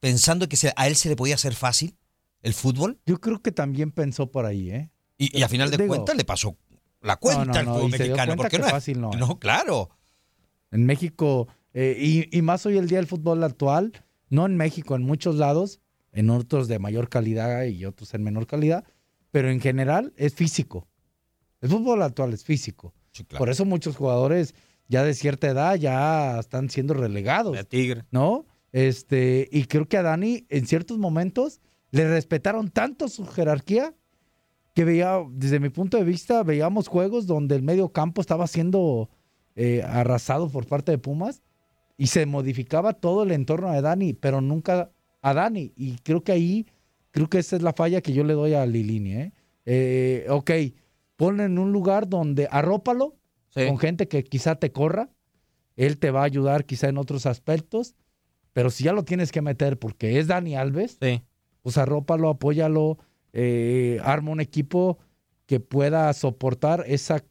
pensando 0.00 0.48
que 0.48 0.56
se- 0.56 0.72
a 0.76 0.86
él 0.86 0.96
se 0.96 1.08
le 1.08 1.16
podía 1.16 1.34
hacer 1.36 1.54
fácil 1.54 1.96
el 2.42 2.54
fútbol 2.54 2.98
Yo 3.06 3.20
creo 3.20 3.40
que 3.42 3.50
también 3.52 3.90
pensó 3.92 4.30
por 4.30 4.44
ahí, 4.46 4.70
¿eh? 4.70 4.90
y, 5.16 5.38
y 5.38 5.42
a 5.42 5.48
final 5.48 5.70
de 5.70 5.86
cuentas 5.86 6.16
le 6.16 6.24
pasó 6.24 6.56
la 7.00 7.16
cuenta 7.16 7.44
No, 7.44 7.52
no, 7.52 7.58
al 7.58 7.66
fútbol 7.66 7.90
mexicano, 7.90 8.36
porque 8.36 8.50
que 8.56 8.58
no 8.58 8.66
es 8.66 8.72
fácil 8.72 9.00
no 9.00 9.10
es. 9.12 9.18
No, 9.18 9.38
claro. 9.38 9.90
En 10.70 10.84
México, 10.84 11.48
eh, 11.80 11.96
y, 11.96 12.36
y 12.36 12.42
más 12.42 12.66
hoy 12.66 12.76
el 12.76 12.88
día 12.88 12.98
del 12.98 13.06
fútbol 13.06 13.44
actual, 13.44 13.92
no 14.30 14.46
en 14.46 14.56
México, 14.56 14.96
en 14.96 15.04
muchos 15.04 15.36
lados, 15.36 15.80
en 16.10 16.28
otros 16.28 16.66
de 16.66 16.80
mayor 16.80 17.08
calidad 17.08 17.66
y 17.66 17.84
otros 17.84 18.14
en 18.14 18.24
menor 18.24 18.48
calidad, 18.48 18.82
pero 19.30 19.48
en 19.48 19.60
general 19.60 20.12
es 20.16 20.34
físico. 20.34 20.88
El 21.60 21.68
fútbol 21.68 22.02
actual 22.02 22.32
es 22.32 22.42
físico. 22.42 22.94
Sí, 23.12 23.22
claro. 23.22 23.38
Por 23.38 23.48
eso 23.48 23.64
muchos 23.64 23.94
jugadores 23.94 24.56
ya 24.88 25.04
de 25.04 25.14
cierta 25.14 25.46
edad 25.46 25.76
ya 25.76 26.40
están 26.40 26.68
siendo 26.68 26.94
relegados, 26.94 27.54
De 27.54 27.62
Tigre. 27.62 28.04
¿no? 28.10 28.44
Este, 28.72 29.48
y 29.52 29.66
creo 29.66 29.86
que 29.86 29.98
a 29.98 30.02
Dani 30.02 30.46
en 30.48 30.66
ciertos 30.66 30.98
momentos 30.98 31.60
le 31.92 32.08
respetaron 32.08 32.70
tanto 32.70 33.06
su 33.06 33.24
jerarquía 33.24 33.94
que 34.74 34.84
veía, 34.84 35.20
desde 35.30 35.60
mi 35.60 35.68
punto 35.68 35.96
de 35.96 36.02
vista, 36.02 36.42
veíamos 36.42 36.88
juegos 36.88 37.28
donde 37.28 37.54
el 37.54 37.62
medio 37.62 37.90
campo 37.90 38.20
estaba 38.20 38.48
siendo 38.48 39.10
eh, 39.54 39.84
arrasado 39.84 40.48
por 40.48 40.66
parte 40.66 40.90
de 40.90 40.98
Pumas 40.98 41.40
y 41.98 42.06
se 42.06 42.24
modificaba 42.24 42.94
todo 42.94 43.24
el 43.24 43.32
entorno 43.32 43.70
de 43.72 43.82
Dani, 43.82 44.14
pero 44.14 44.40
nunca 44.40 44.90
a 45.20 45.34
Dani. 45.34 45.72
Y 45.76 45.96
creo 45.98 46.22
que 46.24 46.32
ahí, 46.32 46.66
creo 47.10 47.28
que 47.28 47.38
esa 47.40 47.56
es 47.56 47.62
la 47.62 47.74
falla 47.74 48.00
que 48.00 48.14
yo 48.14 48.24
le 48.24 48.32
doy 48.32 48.54
a 48.54 48.64
Lilini. 48.64 49.12
¿eh? 49.14 49.32
Eh, 49.66 50.26
ok, 50.30 50.50
ponlo 51.16 51.42
en 51.44 51.58
un 51.58 51.72
lugar 51.72 52.08
donde 52.08 52.48
arrópalo 52.50 53.16
Sí. 53.50 53.66
con 53.66 53.78
gente 53.78 54.08
que 54.08 54.22
quizá 54.24 54.54
te 54.54 54.70
corra, 54.72 55.10
él 55.76 55.98
te 55.98 56.10
va 56.10 56.20
a 56.20 56.24
ayudar 56.24 56.64
quizá 56.64 56.88
en 56.88 56.98
otros 56.98 57.26
aspectos, 57.26 57.94
pero 58.52 58.70
si 58.70 58.84
ya 58.84 58.92
lo 58.92 59.04
tienes 59.04 59.32
que 59.32 59.42
meter 59.42 59.78
porque 59.78 60.18
es 60.18 60.26
Dani 60.28 60.54
Alves, 60.54 60.98
Sí. 61.00 61.22
pues 61.62 61.76
arrópalo, 61.78 62.28
apóyalo, 62.28 62.98
eh, 63.32 64.00
arma 64.04 64.30
un 64.30 64.40
equipo 64.40 64.98
que 65.46 65.60
pueda 65.60 66.12
soportar 66.12 66.84
esa, 66.86 67.24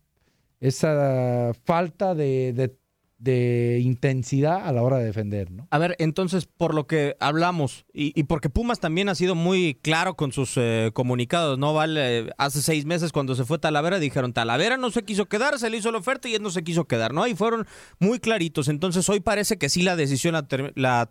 esa 0.60 1.52
falta 1.66 2.16
de, 2.16 2.54
de- 2.54 2.77
de 3.20 3.80
intensidad 3.84 4.68
a 4.68 4.72
la 4.72 4.84
hora 4.84 4.98
de 4.98 5.06
defender, 5.06 5.50
¿no? 5.50 5.68
A 5.72 5.78
ver, 5.80 5.96
entonces, 5.98 6.46
por 6.46 6.76
lo 6.76 6.86
que 6.86 7.16
hablamos, 7.20 7.86
y, 7.92 8.24
porque 8.24 8.50
Pumas 8.50 8.80
también 8.80 9.10
ha 9.10 9.16
sido 9.16 9.34
muy 9.34 9.80
claro 9.82 10.16
con 10.16 10.32
sus 10.32 10.54
eh, 10.58 10.92
comunicados, 10.94 11.58
¿no? 11.58 11.74
Vale, 11.74 12.32
hace 12.38 12.62
seis 12.62 12.86
meses 12.86 13.12
cuando 13.12 13.34
se 13.36 13.44
fue 13.44 13.58
Talavera 13.58 14.00
dijeron, 14.00 14.34
Talavera 14.34 14.78
no 14.78 14.92
se 14.92 15.04
quiso 15.04 15.26
quedar, 15.26 15.58
se 15.58 15.70
le 15.70 15.78
hizo 15.78 15.92
la 15.92 15.98
oferta 15.98 16.30
y 16.30 16.36
él 16.36 16.44
no 16.44 16.52
se 16.52 16.64
quiso 16.64 16.86
quedar, 16.86 17.14
¿no? 17.14 17.26
Y 17.26 17.36
fueron 17.36 17.66
muy 18.00 18.20
claritos. 18.20 18.68
Entonces, 18.68 19.10
hoy 19.10 19.20
parece 19.20 19.58
que 19.58 19.70
sí 19.70 19.82
la 19.82 19.96
decisión 19.96 20.36
la, 20.76 21.10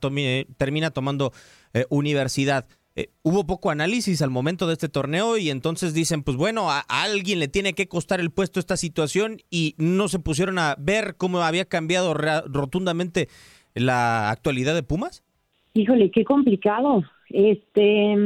termina 0.56 0.90
tomando 0.90 1.32
eh, 1.74 1.86
universidad. 1.90 2.66
Eh, 2.96 3.10
hubo 3.22 3.46
poco 3.46 3.70
análisis 3.70 4.22
al 4.22 4.30
momento 4.30 4.66
de 4.66 4.72
este 4.72 4.88
torneo 4.88 5.36
y 5.36 5.50
entonces 5.50 5.94
dicen, 5.94 6.22
pues 6.22 6.36
bueno, 6.36 6.70
a, 6.70 6.80
a, 6.88 7.02
alguien 7.02 7.38
le 7.38 7.48
tiene 7.48 7.74
que 7.74 7.88
costar 7.88 8.20
el 8.20 8.30
puesto 8.30 8.58
esta 8.58 8.76
situación 8.76 9.38
y 9.50 9.74
no 9.78 10.08
se 10.08 10.18
pusieron 10.18 10.58
a 10.58 10.74
ver 10.78 11.14
cómo 11.16 11.40
había 11.40 11.66
cambiado 11.66 12.14
rotundamente 12.14 13.28
la 13.76 14.30
actualidad 14.30 14.74
de 14.74 14.82
Pumas? 14.82 15.22
Híjole, 15.74 16.10
qué 16.10 16.24
complicado. 16.24 17.04
Este, 17.28 18.16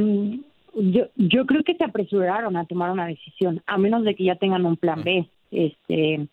yo, 0.75 1.07
yo 1.15 1.45
creo 1.45 1.63
que 1.63 1.75
se 1.75 1.83
apresuraron 1.83 2.55
a 2.55 2.65
tomar 2.65 2.91
una 2.91 3.07
decisión, 3.07 3.61
a 3.67 3.77
menos 3.77 4.03
de 4.03 4.15
que 4.15 4.23
ya 4.23 4.35
tengan 4.35 4.65
un 4.65 4.77
plan 4.77 5.03
B. 5.03 5.27
Este, 5.51 6.27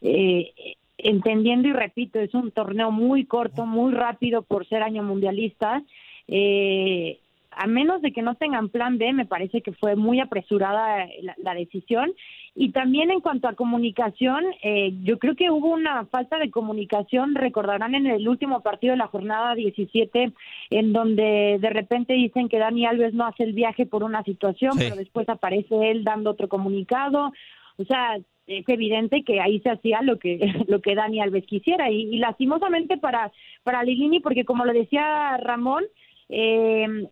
eh, 0.00 0.52
entendiendo 0.98 1.68
y 1.68 1.72
repito, 1.72 2.20
es 2.20 2.32
un 2.34 2.52
torneo 2.52 2.90
muy 2.90 3.24
corto, 3.24 3.66
muy 3.66 3.92
rápido 3.92 4.42
por 4.42 4.66
ser 4.68 4.82
año 4.82 5.02
mundialista. 5.02 5.82
Eh, 6.28 7.18
a 7.50 7.66
menos 7.66 8.00
de 8.00 8.12
que 8.12 8.22
no 8.22 8.36
tengan 8.36 8.68
plan 8.68 8.98
B, 8.98 9.12
me 9.12 9.26
parece 9.26 9.60
que 9.60 9.72
fue 9.72 9.96
muy 9.96 10.20
apresurada 10.20 11.06
la, 11.36 11.54
decisión. 11.54 12.12
Y 12.54 12.70
también 12.70 13.10
en 13.10 13.20
cuanto 13.20 13.48
a 13.48 13.54
comunicación, 13.54 14.44
eh, 14.62 14.92
yo 15.02 15.18
creo 15.18 15.34
que 15.34 15.50
hubo 15.50 15.68
una 15.68 16.06
falta 16.06 16.38
de 16.38 16.50
comunicación, 16.50 17.34
recordarán 17.34 17.94
en 17.94 18.06
el 18.06 18.28
último 18.28 18.60
partido 18.60 18.92
de 18.92 18.98
la 18.98 19.08
jornada 19.08 19.54
17, 19.54 20.32
en 20.70 20.92
donde 20.92 21.58
de 21.60 21.70
repente 21.70 22.12
dicen 22.14 22.48
que 22.48 22.58
Dani 22.58 22.86
Alves 22.86 23.14
no 23.14 23.26
hace 23.26 23.42
el 23.42 23.52
viaje 23.52 23.84
por 23.84 24.04
una 24.04 24.22
situación, 24.22 24.72
pero 24.78 24.96
después 24.96 25.28
aparece 25.28 25.90
él 25.90 26.04
dando 26.04 26.30
otro 26.30 26.48
comunicado. 26.48 27.32
O 27.78 27.84
sea, 27.84 28.18
es 28.46 28.68
evidente 28.68 29.22
que 29.22 29.40
ahí 29.40 29.60
se 29.60 29.70
hacía 29.70 30.02
lo 30.02 30.18
que 30.18 30.38
lo 30.68 30.80
que 30.80 30.94
Dani 30.94 31.20
Alves 31.20 31.46
quisiera 31.46 31.90
y, 31.90 32.14
y 32.14 32.18
lastimosamente 32.18 32.96
para 32.96 33.32
para 33.62 33.82
Ligini 33.82 34.20
porque 34.20 34.44
como 34.44 34.64
lo 34.64 34.72
decía 34.72 35.36
Ramón 35.36 35.84
eh, 36.28 37.08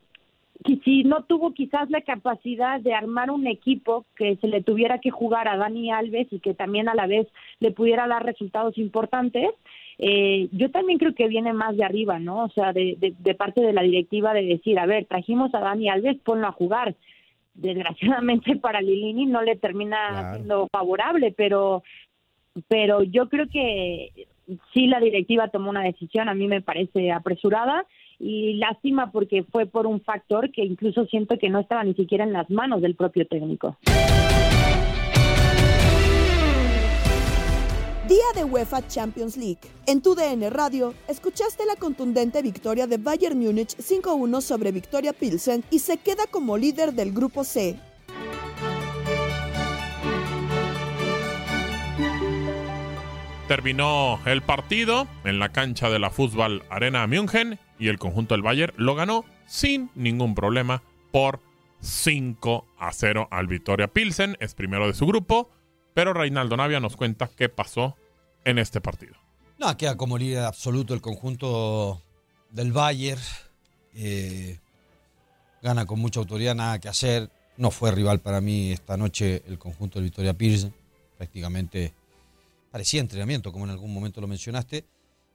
si 0.65 1.05
no 1.05 1.23
tuvo 1.25 1.53
quizás 1.53 1.89
la 1.91 2.01
capacidad 2.01 2.81
de 2.81 2.95
armar 2.95 3.31
un 3.31 3.47
equipo 3.47 4.05
que 4.17 4.37
se 4.37 4.49
le 4.49 4.63
tuviera 4.63 4.99
que 4.99 5.11
jugar 5.11 5.49
a 5.49 5.57
Dani 5.57 5.93
Alves 5.93 6.27
y 6.31 6.41
que 6.41 6.55
también 6.55 6.89
a 6.89 6.95
la 6.95 7.07
vez 7.07 7.29
le 7.61 7.71
pudiera 7.71 8.09
dar 8.09 8.25
resultados 8.25 8.77
importantes, 8.77 9.51
eh, 9.99 10.49
yo 10.53 10.71
también 10.71 10.99
creo 10.99 11.15
que 11.15 11.29
viene 11.29 11.53
más 11.53 11.77
de 11.77 11.85
arriba, 11.85 12.19
¿no? 12.19 12.45
O 12.45 12.49
sea, 12.51 12.73
de, 12.73 12.97
de, 12.99 13.35
parte 13.35 13.61
de 13.61 13.73
la 13.73 13.83
directiva 13.83 14.33
de 14.35 14.45
decir, 14.45 14.79
a 14.79 14.87
ver, 14.87 15.07
trajimos 15.07 15.55
a 15.55 15.61
Dani 15.61 15.89
Alves, 15.89 16.19
ponlo 16.25 16.47
a 16.47 16.53
jugar. 16.53 16.95
Desgraciadamente 17.55 18.57
para 18.61 18.81
Lilini 18.81 19.27
no 19.27 19.43
le 19.43 19.57
termina 19.57 20.35
siendo 20.35 20.69
favorable, 20.73 21.33
pero, 21.37 21.83
pero 22.69 23.03
yo 23.03 23.29
creo 23.29 23.49
que 23.49 24.11
sí 24.73 24.87
la 24.87 25.01
directiva 25.01 25.49
tomó 25.49 25.71
una 25.71 25.83
decisión, 25.83 26.29
a 26.29 26.35
mí 26.35 26.47
me 26.49 26.63
parece 26.63 27.13
apresurada 27.13 27.85
y 28.19 28.55
lástima 28.55 29.13
porque 29.13 29.45
fue 29.45 29.67
por 29.67 29.87
un 29.87 30.01
factor 30.01 30.51
que 30.51 30.65
incluso 30.65 31.07
siento 31.07 31.39
que 31.39 31.51
no 31.51 31.61
estaba 31.61 31.85
ni 31.85 31.95
siquiera 31.95 32.25
en 32.25 32.33
las 32.33 32.51
manos 32.51 32.83
del 32.83 32.95
propio 32.95 33.27
técnico. 33.27 33.77
Día 38.09 38.25
de 38.35 38.45
UEFA 38.45 38.87
Champions 38.89 39.37
League. 39.37 39.61
En 39.87 40.01
tu 40.01 40.15
DN 40.15 40.49
Radio, 40.49 40.95
escuchaste 41.09 41.67
la 41.67 41.77
contundente 41.77 42.41
victoria 42.41 42.87
de 42.87 42.97
Bayern 42.97 43.39
Múnich 43.39 43.77
5-1 43.77 44.41
sobre 44.41 44.73
Victoria 44.73 45.13
Pilsen 45.13 45.63
y 45.71 45.81
se 45.81 45.99
queda 45.99 46.25
como 46.31 46.57
líder 46.57 46.95
del 46.95 47.13
grupo 47.13 47.45
C. 47.45 47.79
Terminó 53.49 54.21
el 54.27 54.43
partido 54.43 55.09
en 55.25 55.39
la 55.39 55.53
cancha 55.53 55.89
de 55.89 55.99
la 55.99 56.11
Fútbol 56.11 56.65
Arena 56.69 57.07
München 57.07 57.59
y 57.79 57.89
el 57.89 57.99
conjunto 57.99 58.35
del 58.35 58.43
Bayern 58.43 58.75
lo 58.77 58.95
ganó 58.95 59.25
sin 59.47 59.91
ningún 59.95 60.35
problema 60.35 60.83
por 61.13 61.41
5 61.81 62.67
a 62.79 62.93
0 62.93 63.27
al 63.31 63.47
Victoria 63.47 63.89
Pilsen. 63.89 64.37
Es 64.41 64.55
primero 64.55 64.87
de 64.87 64.93
su 64.93 65.07
grupo, 65.07 65.49
pero 65.95 66.13
Reinaldo 66.13 66.59
Navia 66.59 66.79
nos 66.79 66.95
cuenta 66.97 67.31
qué 67.35 67.49
pasó 67.49 67.97
en 68.45 68.59
este 68.59 68.83
partido. 68.83 69.15
No, 69.59 69.75
queda 69.79 69.97
como 69.97 70.19
líder 70.19 70.45
absoluto 70.45 70.93
el 70.93 71.01
conjunto 71.01 72.03
del 72.51 72.71
Bayern. 72.71 73.23
Eh, 73.95 74.59
gana 75.63 75.87
con 75.87 76.01
mucha 76.01 76.21
autoridad, 76.21 76.55
nada 76.55 76.81
que 76.81 76.89
hacer. 76.89 77.31
No 77.57 77.71
fue 77.71 77.93
rival 77.93 78.21
para 78.21 78.43
mí 78.43 78.73
esta 78.73 78.99
noche 78.99 79.43
el 79.47 79.59
conjunto 79.59 79.99
del 79.99 80.05
Victoria 80.05 80.35
Pilsen. 80.35 80.75
Prácticamente 81.17 81.95
parecía 82.79 83.01
entrenamiento, 83.01 83.51
como 83.53 83.65
en 83.65 83.73
algún 83.73 83.93
momento 83.93 84.21
lo 84.21 84.29
mencionaste 84.29 84.87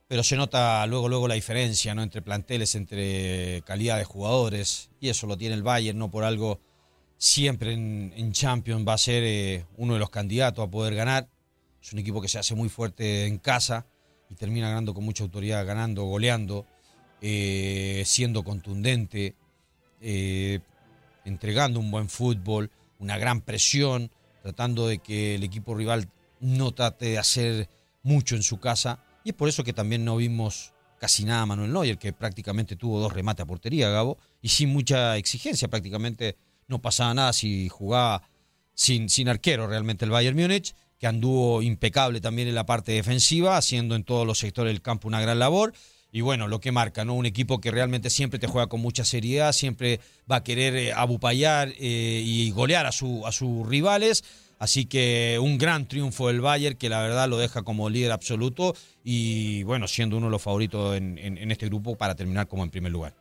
pero 0.08 0.24
se 0.24 0.36
nota 0.36 0.86
luego, 0.86 1.10
luego 1.10 1.28
la 1.28 1.36
diferencia 1.36 1.96
¿no? 1.96 2.04
entre 2.04 2.22
planteles, 2.22 2.76
entre 2.76 3.64
calidad 3.66 3.98
de 3.98 4.04
jugadores, 4.04 4.92
y 5.00 5.10
eso 5.10 5.28
lo 5.28 5.38
tiene 5.38 5.56
el 5.56 5.64
Bayern, 5.64 5.98
no 5.98 6.12
por 6.12 6.24
algo 6.24 6.60
siempre 7.18 7.74
en, 7.74 8.32
Champions 8.32 8.86
va 8.88 8.94
a 8.94 8.98
ser 8.98 9.24
eh, 9.24 9.66
uno 9.78 9.94
de 9.94 10.00
los 10.00 10.10
candidatos 10.10 10.68
a 10.68 10.70
poder 10.70 10.94
ganar. 10.94 11.30
Es 11.82 11.94
un 11.94 12.00
equipo 12.00 12.22
que 12.22 12.28
se 12.28 12.38
hace 12.38 12.54
muy 12.54 12.70
fuerte 12.70 13.26
en 13.26 13.40
casa 13.40 13.88
y 14.30 14.36
termina 14.36 14.70
ganando 14.70 14.94
con 14.94 15.04
mucha 15.04 15.24
autoridad, 15.24 15.66
ganando, 15.66 16.04
goleando, 16.04 16.66
eh, 17.22 18.04
siendo 18.06 18.44
contundente, 18.44 19.36
eh, 20.02 20.60
entregando 21.26 21.80
un 21.80 21.90
buen 21.90 22.08
fútbol, 22.08 22.70
una 23.00 23.18
gran 23.18 23.42
presión, 23.42 24.12
tratando 24.44 24.88
de 24.88 25.00
que 25.00 25.36
el 25.36 25.44
equipo 25.44 25.74
rival 25.74 26.08
no 26.44 26.74
trate 26.74 27.06
de 27.06 27.18
hacer 27.18 27.70
mucho 28.04 28.36
en 28.36 28.44
su 28.44 28.60
casa 28.60 29.00
y 29.24 29.30
es 29.30 29.36
por 29.36 29.50
eso 29.50 29.64
que 29.64 29.74
también 29.74 30.04
no 30.04 30.18
vimos 30.18 30.74
casi 31.00 31.26
nada 31.26 31.42
a 31.42 31.46
Manuel 31.46 31.74
Neuer, 31.74 31.98
que 31.98 32.14
prácticamente 32.14 32.76
tuvo 32.76 33.00
dos 33.00 33.14
remates 33.14 33.44
a 33.44 33.48
portería, 33.48 33.90
Gabo, 33.90 34.18
y 34.42 34.50
sin 34.50 34.70
mucha 34.70 35.18
exigencia, 35.18 35.68
prácticamente 35.68 36.38
no 36.68 36.82
pasaba 36.82 37.14
nada 37.14 37.34
si 37.34 37.68
jugaba 37.70 38.24
sin, 38.74 39.10
sin 39.10 39.28
arquero 39.30 39.68
realmente 39.68 40.06
el 40.06 40.12
Bayern 40.12 40.38
Múnich, 40.38 40.74
que 41.00 41.08
anduvo 41.08 41.62
impecable 41.62 42.22
también 42.22 42.48
en 42.48 42.56
la 42.56 42.66
parte 42.66 42.94
defensiva, 42.94 43.58
haciendo 43.58 43.96
en 43.96 44.04
todos 44.04 44.26
los 44.26 44.40
sectores 44.40 44.72
del 44.72 44.82
campo 44.82 45.08
una 45.08 45.22
gran 45.22 45.40
labor. 45.40 45.74
Y 46.12 46.22
bueno, 46.22 46.48
lo 46.48 46.62
que 46.62 46.72
marca, 46.72 47.04
¿no? 47.04 47.16
Un 47.16 47.26
equipo 47.26 47.60
que 47.60 47.72
realmente 47.72 48.10
siempre 48.10 48.40
te 48.40 48.48
juega 48.48 48.68
con 48.68 48.80
mucha 48.80 49.04
seriedad, 49.04 49.52
siempre 49.52 50.00
va 50.32 50.38
a 50.38 50.44
querer 50.44 50.76
eh, 50.76 50.94
abupallar 50.94 51.70
eh, 51.70 52.22
y 52.24 52.52
golear 52.52 52.86
a, 52.86 52.92
su, 52.92 53.26
a 53.26 53.32
sus 53.32 53.68
rivales 53.68 54.24
Así 54.64 54.86
que 54.86 55.40
un 55.42 55.58
gran 55.58 55.90
triunfo 55.90 56.30
del 56.30 56.40
Bayern 56.40 56.78
que 56.78 56.88
la 56.88 57.02
verdad 57.02 57.28
lo 57.28 57.36
deja 57.36 57.64
como 57.64 57.90
líder 57.90 58.14
absoluto 58.14 58.74
y 59.04 59.64
bueno, 59.64 59.90
siendo 59.90 60.16
uno 60.16 60.28
de 60.28 60.32
los 60.32 60.42
favoritos 60.42 60.96
en, 60.96 61.52
este 61.52 61.66
grupo 61.66 61.98
para 61.98 62.16
terminar 62.16 62.48
como 62.48 62.64
en 62.64 62.70
primer 62.70 62.94
lugar. 62.94 63.14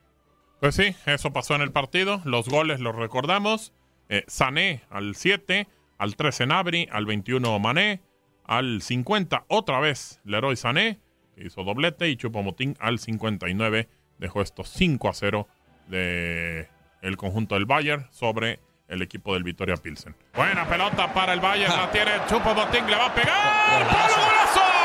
Pues 0.61 0.77
sí, 0.77 0.95
eso 1.05 1.33
pasó 1.33 1.57
en 1.57 1.63
el 1.63 1.73
partido. 1.73 2.23
Los 2.25 2.49
goles 2.49 2.79
los 2.79 2.95
recordamos. 2.95 3.73
Eh, 4.09 4.23
Sané 4.29 4.83
al 4.89 5.17
7, 5.17 5.67
al 5.99 6.15
13 6.15 6.47
Nabri, 6.47 6.89
al 6.93 7.07
21 7.07 7.59
Mané, 7.59 8.01
al 8.45 8.81
50 8.81 9.47
otra 9.49 9.81
vez 9.81 10.21
Leroy 10.23 10.55
Sané, 10.55 11.01
que 11.35 11.47
hizo 11.47 11.65
doblete, 11.65 12.09
y 12.09 12.15
Chupomotín 12.15 12.77
al 12.79 13.01
59 13.01 13.89
dejó 14.19 14.43
estos 14.43 14.69
5 14.69 15.09
a 15.09 15.13
0 15.13 15.49
de 15.89 16.69
el 17.01 17.17
conjunto 17.17 17.57
del 17.57 17.67
Bayern 17.67 18.07
sobre 18.13 18.61
el 18.93 19.03
equipo 19.03 19.35
del 19.35 19.43
Vitoria 19.43 19.77
Pilsen. 19.77 20.15
Buena 20.35 20.69
pelota 20.69 21.13
para 21.13 21.33
el 21.33 21.41
Bayern, 21.41 21.75
la 21.75 21.91
tiene 21.91 22.13
Chupo 22.29 22.55
Botín, 22.55 22.87
le 22.87 22.97
va 22.97 23.07
a 23.07 23.15
pegar. 23.15 23.85
¡Golazo! 23.85 24.82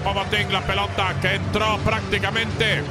Chopomotín, 0.00 0.50
la 0.50 0.62
pelota 0.62 1.14
que 1.20 1.34
entró 1.34 1.76
prácticamente 1.84 2.82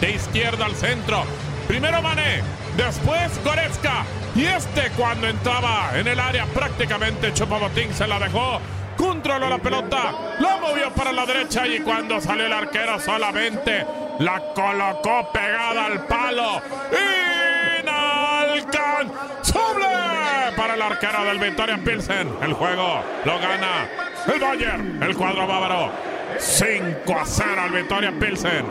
de 0.00 0.10
izquierda 0.10 0.64
al 0.64 0.74
centro. 0.74 1.22
Primero 1.66 2.00
Mané, 2.00 2.40
después 2.78 3.38
Goretzka. 3.44 4.06
Y 4.34 4.46
este 4.46 4.90
cuando 4.96 5.26
entraba 5.26 5.90
en 5.94 6.08
el 6.08 6.18
área 6.18 6.46
prácticamente 6.46 7.34
Chopomotín 7.34 7.92
se 7.92 8.06
la 8.06 8.18
dejó. 8.18 8.58
Controló 8.96 9.50
la 9.50 9.58
pelota, 9.58 10.14
la 10.40 10.56
movió 10.56 10.90
para 10.94 11.12
la 11.12 11.26
derecha 11.26 11.66
y 11.66 11.80
cuando 11.80 12.22
salió 12.22 12.46
el 12.46 12.54
arquero 12.54 12.98
solamente 12.98 13.84
la 14.18 14.42
colocó 14.54 15.30
pegada 15.30 15.86
al 15.86 16.06
palo. 16.06 16.62
Inalcanzable 17.82 19.86
para 20.56 20.74
el 20.74 20.82
arquero 20.82 21.24
del 21.26 21.38
Victoria 21.38 21.78
Pilsen. 21.84 22.34
El 22.42 22.54
juego 22.54 23.02
lo 23.26 23.38
gana 23.38 24.07
el 24.28 24.40
Bayern, 24.40 25.02
el 25.02 25.16
cuadro 25.16 25.46
bávaro. 25.46 25.90
5 26.38 27.12
a 27.12 27.24
0 27.24 27.60
al 27.60 27.72
Victoria 27.72 28.18
Pilsen. 28.18 28.66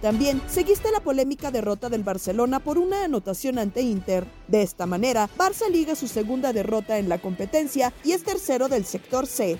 También 0.00 0.40
seguiste 0.48 0.90
la 0.90 1.00
polémica 1.00 1.50
derrota 1.50 1.90
del 1.90 2.02
Barcelona 2.02 2.58
por 2.60 2.78
una 2.78 3.04
anotación 3.04 3.58
ante 3.58 3.82
Inter. 3.82 4.26
De 4.48 4.62
esta 4.62 4.86
manera, 4.86 5.28
Barça 5.36 5.68
liga 5.70 5.94
su 5.94 6.08
segunda 6.08 6.54
derrota 6.54 6.98
en 6.98 7.10
la 7.10 7.18
competencia 7.18 7.92
y 8.02 8.12
es 8.12 8.24
tercero 8.24 8.68
del 8.68 8.86
sector 8.86 9.26
C. 9.26 9.58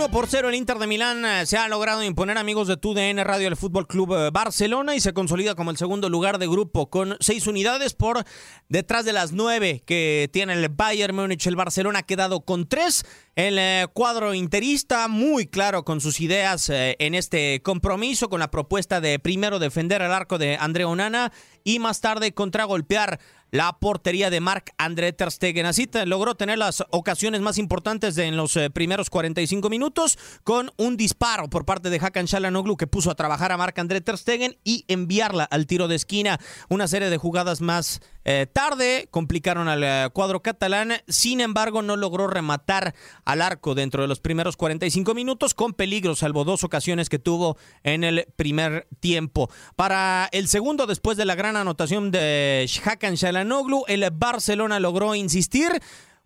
1 0.00 0.10
por 0.10 0.28
0 0.28 0.48
el 0.48 0.54
Inter 0.54 0.78
de 0.78 0.86
Milán 0.86 1.26
eh, 1.26 1.44
se 1.44 1.58
ha 1.58 1.68
logrado 1.68 2.02
imponer 2.02 2.38
amigos 2.38 2.66
de 2.66 2.78
TUDN 2.78 3.18
Radio 3.22 3.48
el 3.48 3.56
Fútbol 3.56 3.86
Club 3.86 4.14
eh, 4.14 4.30
Barcelona 4.32 4.96
y 4.96 5.00
se 5.00 5.12
consolida 5.12 5.54
como 5.54 5.70
el 5.70 5.76
segundo 5.76 6.08
lugar 6.08 6.38
de 6.38 6.46
grupo 6.46 6.88
con 6.88 7.18
seis 7.20 7.46
unidades 7.46 7.92
por 7.92 8.24
detrás 8.70 9.04
de 9.04 9.12
las 9.12 9.32
nueve 9.32 9.82
que 9.84 10.30
tiene 10.32 10.54
el 10.54 10.70
Bayern 10.70 11.14
Múnich. 11.14 11.46
El 11.46 11.54
Barcelona 11.54 11.98
ha 11.98 12.04
quedado 12.04 12.40
con 12.46 12.66
tres. 12.66 13.04
El 13.36 13.58
eh, 13.58 13.88
cuadro 13.92 14.32
interista 14.32 15.06
muy 15.06 15.46
claro 15.46 15.84
con 15.84 16.00
sus 16.00 16.18
ideas 16.22 16.70
en 16.70 17.14
este 17.14 17.60
compromiso 17.60 18.30
con 18.30 18.40
la 18.40 18.50
propuesta 18.50 19.02
de 19.02 19.18
primero 19.18 19.58
defender 19.58 20.00
el 20.00 20.12
arco 20.12 20.38
de 20.38 20.56
Andrea 20.56 20.88
Onana 20.88 21.30
y 21.62 21.78
más 21.78 22.00
tarde 22.00 22.32
contragolpear 22.32 23.20
la 23.50 23.78
portería 23.78 24.30
de 24.30 24.40
Marc 24.40 24.72
André 24.78 25.12
Ter 25.12 25.30
Stegen. 25.30 25.66
Así 25.66 25.88
logró 26.06 26.34
tener 26.34 26.58
las 26.58 26.84
ocasiones 26.90 27.40
más 27.40 27.58
importantes 27.58 28.14
de 28.14 28.26
en 28.26 28.36
los 28.36 28.56
eh, 28.56 28.70
primeros 28.70 29.10
45 29.10 29.68
minutos 29.68 30.18
con 30.44 30.70
un 30.76 30.96
disparo 30.96 31.48
por 31.48 31.64
parte 31.64 31.90
de 31.90 31.98
Hakan 31.98 32.26
Shalanoglu 32.26 32.76
que 32.76 32.86
puso 32.86 33.10
a 33.10 33.14
trabajar 33.14 33.52
a 33.52 33.56
Marc 33.56 33.78
André 33.78 34.00
Ter 34.00 34.18
Stegen 34.18 34.56
y 34.64 34.84
enviarla 34.88 35.44
al 35.44 35.66
tiro 35.66 35.88
de 35.88 35.96
esquina. 35.96 36.38
Una 36.68 36.86
serie 36.88 37.10
de 37.10 37.16
jugadas 37.16 37.60
más 37.60 38.00
eh, 38.24 38.46
tarde 38.52 39.08
complicaron 39.10 39.68
al 39.68 39.82
eh, 39.82 40.08
cuadro 40.12 40.42
catalán, 40.42 40.92
sin 41.08 41.40
embargo 41.40 41.82
no 41.82 41.96
logró 41.96 42.26
rematar 42.26 42.94
al 43.24 43.42
arco 43.42 43.74
dentro 43.74 44.02
de 44.02 44.08
los 44.08 44.20
primeros 44.20 44.56
45 44.56 45.14
minutos 45.14 45.54
con 45.54 45.72
peligro, 45.72 46.14
salvo 46.14 46.44
dos 46.44 46.64
ocasiones 46.64 47.08
que 47.08 47.18
tuvo 47.18 47.56
en 47.82 48.04
el 48.04 48.26
primer 48.36 48.86
tiempo. 49.00 49.50
Para 49.76 50.28
el 50.32 50.48
segundo, 50.48 50.86
después 50.86 51.16
de 51.16 51.24
la 51.24 51.34
gran 51.34 51.56
anotación 51.56 52.10
de 52.10 52.70
Hakan 52.84 53.14
Shalanoglu, 53.14 53.84
el 53.88 54.08
Barcelona 54.10 54.80
logró 54.80 55.14
insistir 55.14 55.80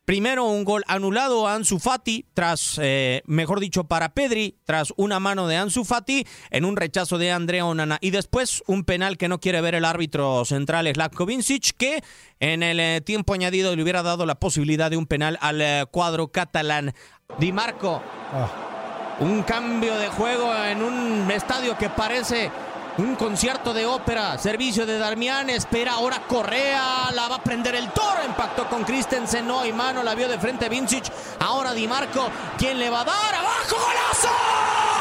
Primero 0.05 0.45
un 0.45 0.65
gol 0.65 0.85
anulado 0.87 1.49
a 1.49 1.55
Ansu 1.55 1.79
Fati, 1.79 2.27
tras, 2.35 2.79
eh, 2.83 3.23
mejor 3.25 3.59
dicho, 3.59 3.85
para 3.85 4.13
Pedri, 4.13 4.59
tras 4.65 4.93
una 4.99 5.19
mano 5.19 5.49
de 5.49 5.57
Ansu 5.57 5.83
Fati 5.85 6.27
en 6.51 6.67
un 6.67 6.77
rechazo 6.77 7.17
de 7.17 7.33
Andrea 7.33 7.65
Onana. 7.65 7.97
Y 8.03 8.11
después 8.11 8.63
un 8.67 8.85
penal 8.85 9.17
que 9.17 9.29
no 9.29 9.41
quiere 9.41 9.63
ver 9.63 9.75
el 9.75 9.87
árbitro 9.87 10.45
central, 10.45 10.93
Slavko 10.93 11.25
Vincic, 11.25 11.75
que 11.79 12.03
en 12.39 12.63
el 12.63 12.81
eh, 12.81 13.01
tiempo 13.01 13.33
añadido 13.33 13.75
le 13.75 13.83
hubiera 13.83 14.03
dado 14.03 14.27
la 14.27 14.35
posibilidad 14.35 14.91
de 14.91 14.99
un 14.99 15.07
penal 15.07 15.39
al 15.41 15.63
eh, 15.63 15.87
cuadro 15.91 16.29
catalán. 16.29 16.93
Di 17.39 17.53
Marco, 17.53 18.03
ah. 18.35 19.17
un 19.21 19.43
cambio 19.43 19.97
de 19.97 20.09
juego 20.09 20.55
en 20.55 20.83
un 20.83 21.31
estadio 21.31 21.79
que 21.79 21.89
parece 21.89 22.51
un 22.99 23.17
concierto 23.17 23.75
de 23.75 23.87
ópera, 23.87 24.39
servicio 24.39 24.87
de 24.87 24.99
Darmian, 24.99 25.51
espera 25.51 25.95
ahora 25.95 26.23
Correa, 26.29 27.11
la 27.13 27.29
va 27.29 27.37
a 27.37 27.43
prender 27.43 27.75
el 27.75 27.91
toro, 27.91 28.25
impactó 28.25 28.69
con 28.69 28.85
Christensen, 28.85 29.47
no 29.47 29.61
hay 29.61 29.73
mano, 29.73 30.03
la 30.03 30.15
vio 30.15 30.29
de 30.29 30.39
frente 30.39 30.69
Vincic, 30.69 31.05
ahora 31.41 31.73
Di 31.73 31.89
Marco, 31.89 32.29
¿quién 32.57 32.79
le 32.79 32.91
va 32.91 33.01
a 33.01 33.05
dar? 33.05 33.35
¡Abajo, 33.35 33.77
golazo! 33.77 34.94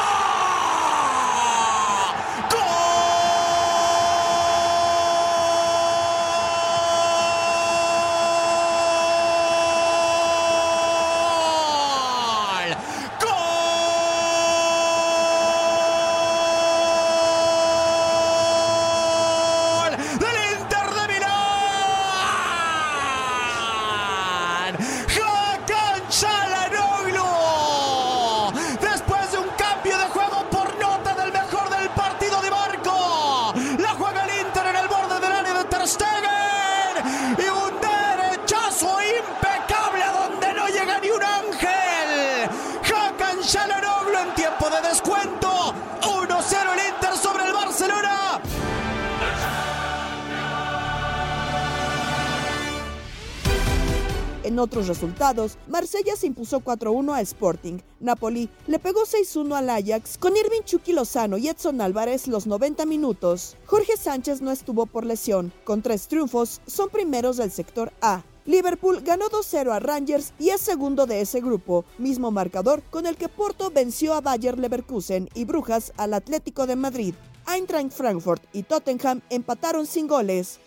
En 54.44 54.58
otros 54.58 54.88
resultados, 54.88 55.56
Marsella 55.68 56.16
se 56.16 56.26
impuso 56.26 56.60
4-1 56.60 57.14
a 57.14 57.22
Sporting. 57.22 57.78
Napoli 57.98 58.50
le 58.66 58.78
pegó 58.78 59.04
6-1 59.06 59.56
al 59.56 59.70
Ajax 59.70 60.18
con 60.18 60.36
Irving 60.36 60.60
Chucky 60.66 60.92
Lozano 60.92 61.38
y 61.38 61.48
Edson 61.48 61.80
Álvarez 61.80 62.28
los 62.28 62.46
90 62.46 62.84
minutos. 62.84 63.56
Jorge 63.64 63.96
Sánchez 63.96 64.42
no 64.42 64.50
estuvo 64.50 64.84
por 64.84 65.06
lesión. 65.06 65.50
Con 65.64 65.80
tres 65.80 66.08
triunfos, 66.08 66.60
son 66.66 66.90
primeros 66.90 67.38
del 67.38 67.50
sector 67.50 67.90
A. 68.02 68.22
Liverpool 68.44 69.00
ganó 69.00 69.30
2-0 69.30 69.72
a 69.72 69.80
Rangers 69.80 70.34
y 70.38 70.50
es 70.50 70.60
segundo 70.60 71.06
de 71.06 71.22
ese 71.22 71.40
grupo, 71.40 71.86
mismo 71.96 72.30
marcador 72.30 72.82
con 72.90 73.06
el 73.06 73.16
que 73.16 73.30
Porto 73.30 73.70
venció 73.70 74.12
a 74.12 74.20
Bayer 74.20 74.58
Leverkusen 74.58 75.30
y 75.32 75.46
Brujas 75.46 75.94
al 75.96 76.12
Atlético 76.12 76.66
de 76.66 76.76
Madrid. 76.76 77.14
Eintracht 77.46 77.92
Frankfurt 77.92 78.42
y 78.52 78.64
Tottenham 78.64 79.22
empataron 79.30 79.86
sin 79.86 80.06
goles. 80.06 80.60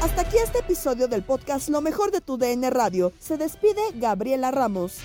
Hasta 0.00 0.22
aquí 0.22 0.36
este 0.36 0.60
episodio 0.60 1.08
del 1.08 1.22
podcast 1.22 1.68
Lo 1.70 1.80
mejor 1.80 2.12
de 2.12 2.20
tu 2.20 2.38
DN 2.38 2.70
Radio. 2.70 3.12
Se 3.18 3.36
despide 3.36 3.80
Gabriela 3.94 4.52
Ramos. 4.52 4.98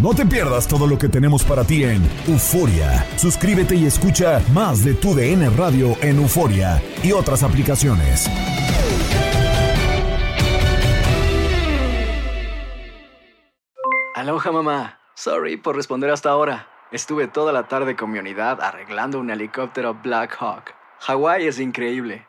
No 0.00 0.14
te 0.14 0.24
pierdas 0.24 0.68
todo 0.68 0.86
lo 0.86 0.98
que 0.98 1.08
tenemos 1.08 1.42
para 1.42 1.64
ti 1.64 1.82
en 1.82 2.02
Euforia. 2.28 3.04
Suscríbete 3.16 3.74
y 3.74 3.86
escucha 3.86 4.40
más 4.52 4.84
de 4.84 4.94
tu 4.94 5.14
DN 5.14 5.50
Radio 5.50 5.96
en 6.00 6.18
Euforia 6.18 6.80
y 7.02 7.10
otras 7.10 7.42
aplicaciones. 7.42 8.28
Aloha 14.14 14.52
mamá. 14.52 15.00
Sorry 15.16 15.56
por 15.56 15.74
responder 15.74 16.10
hasta 16.10 16.30
ahora. 16.30 16.68
Estuve 16.92 17.26
toda 17.26 17.52
la 17.52 17.66
tarde 17.66 17.96
con 17.96 18.12
mi 18.12 18.20
unidad 18.20 18.60
arreglando 18.60 19.18
un 19.18 19.30
helicóptero 19.30 19.94
Black 20.04 20.36
Hawk. 20.38 20.72
Hawái 21.00 21.48
es 21.48 21.58
increíble. 21.58 22.28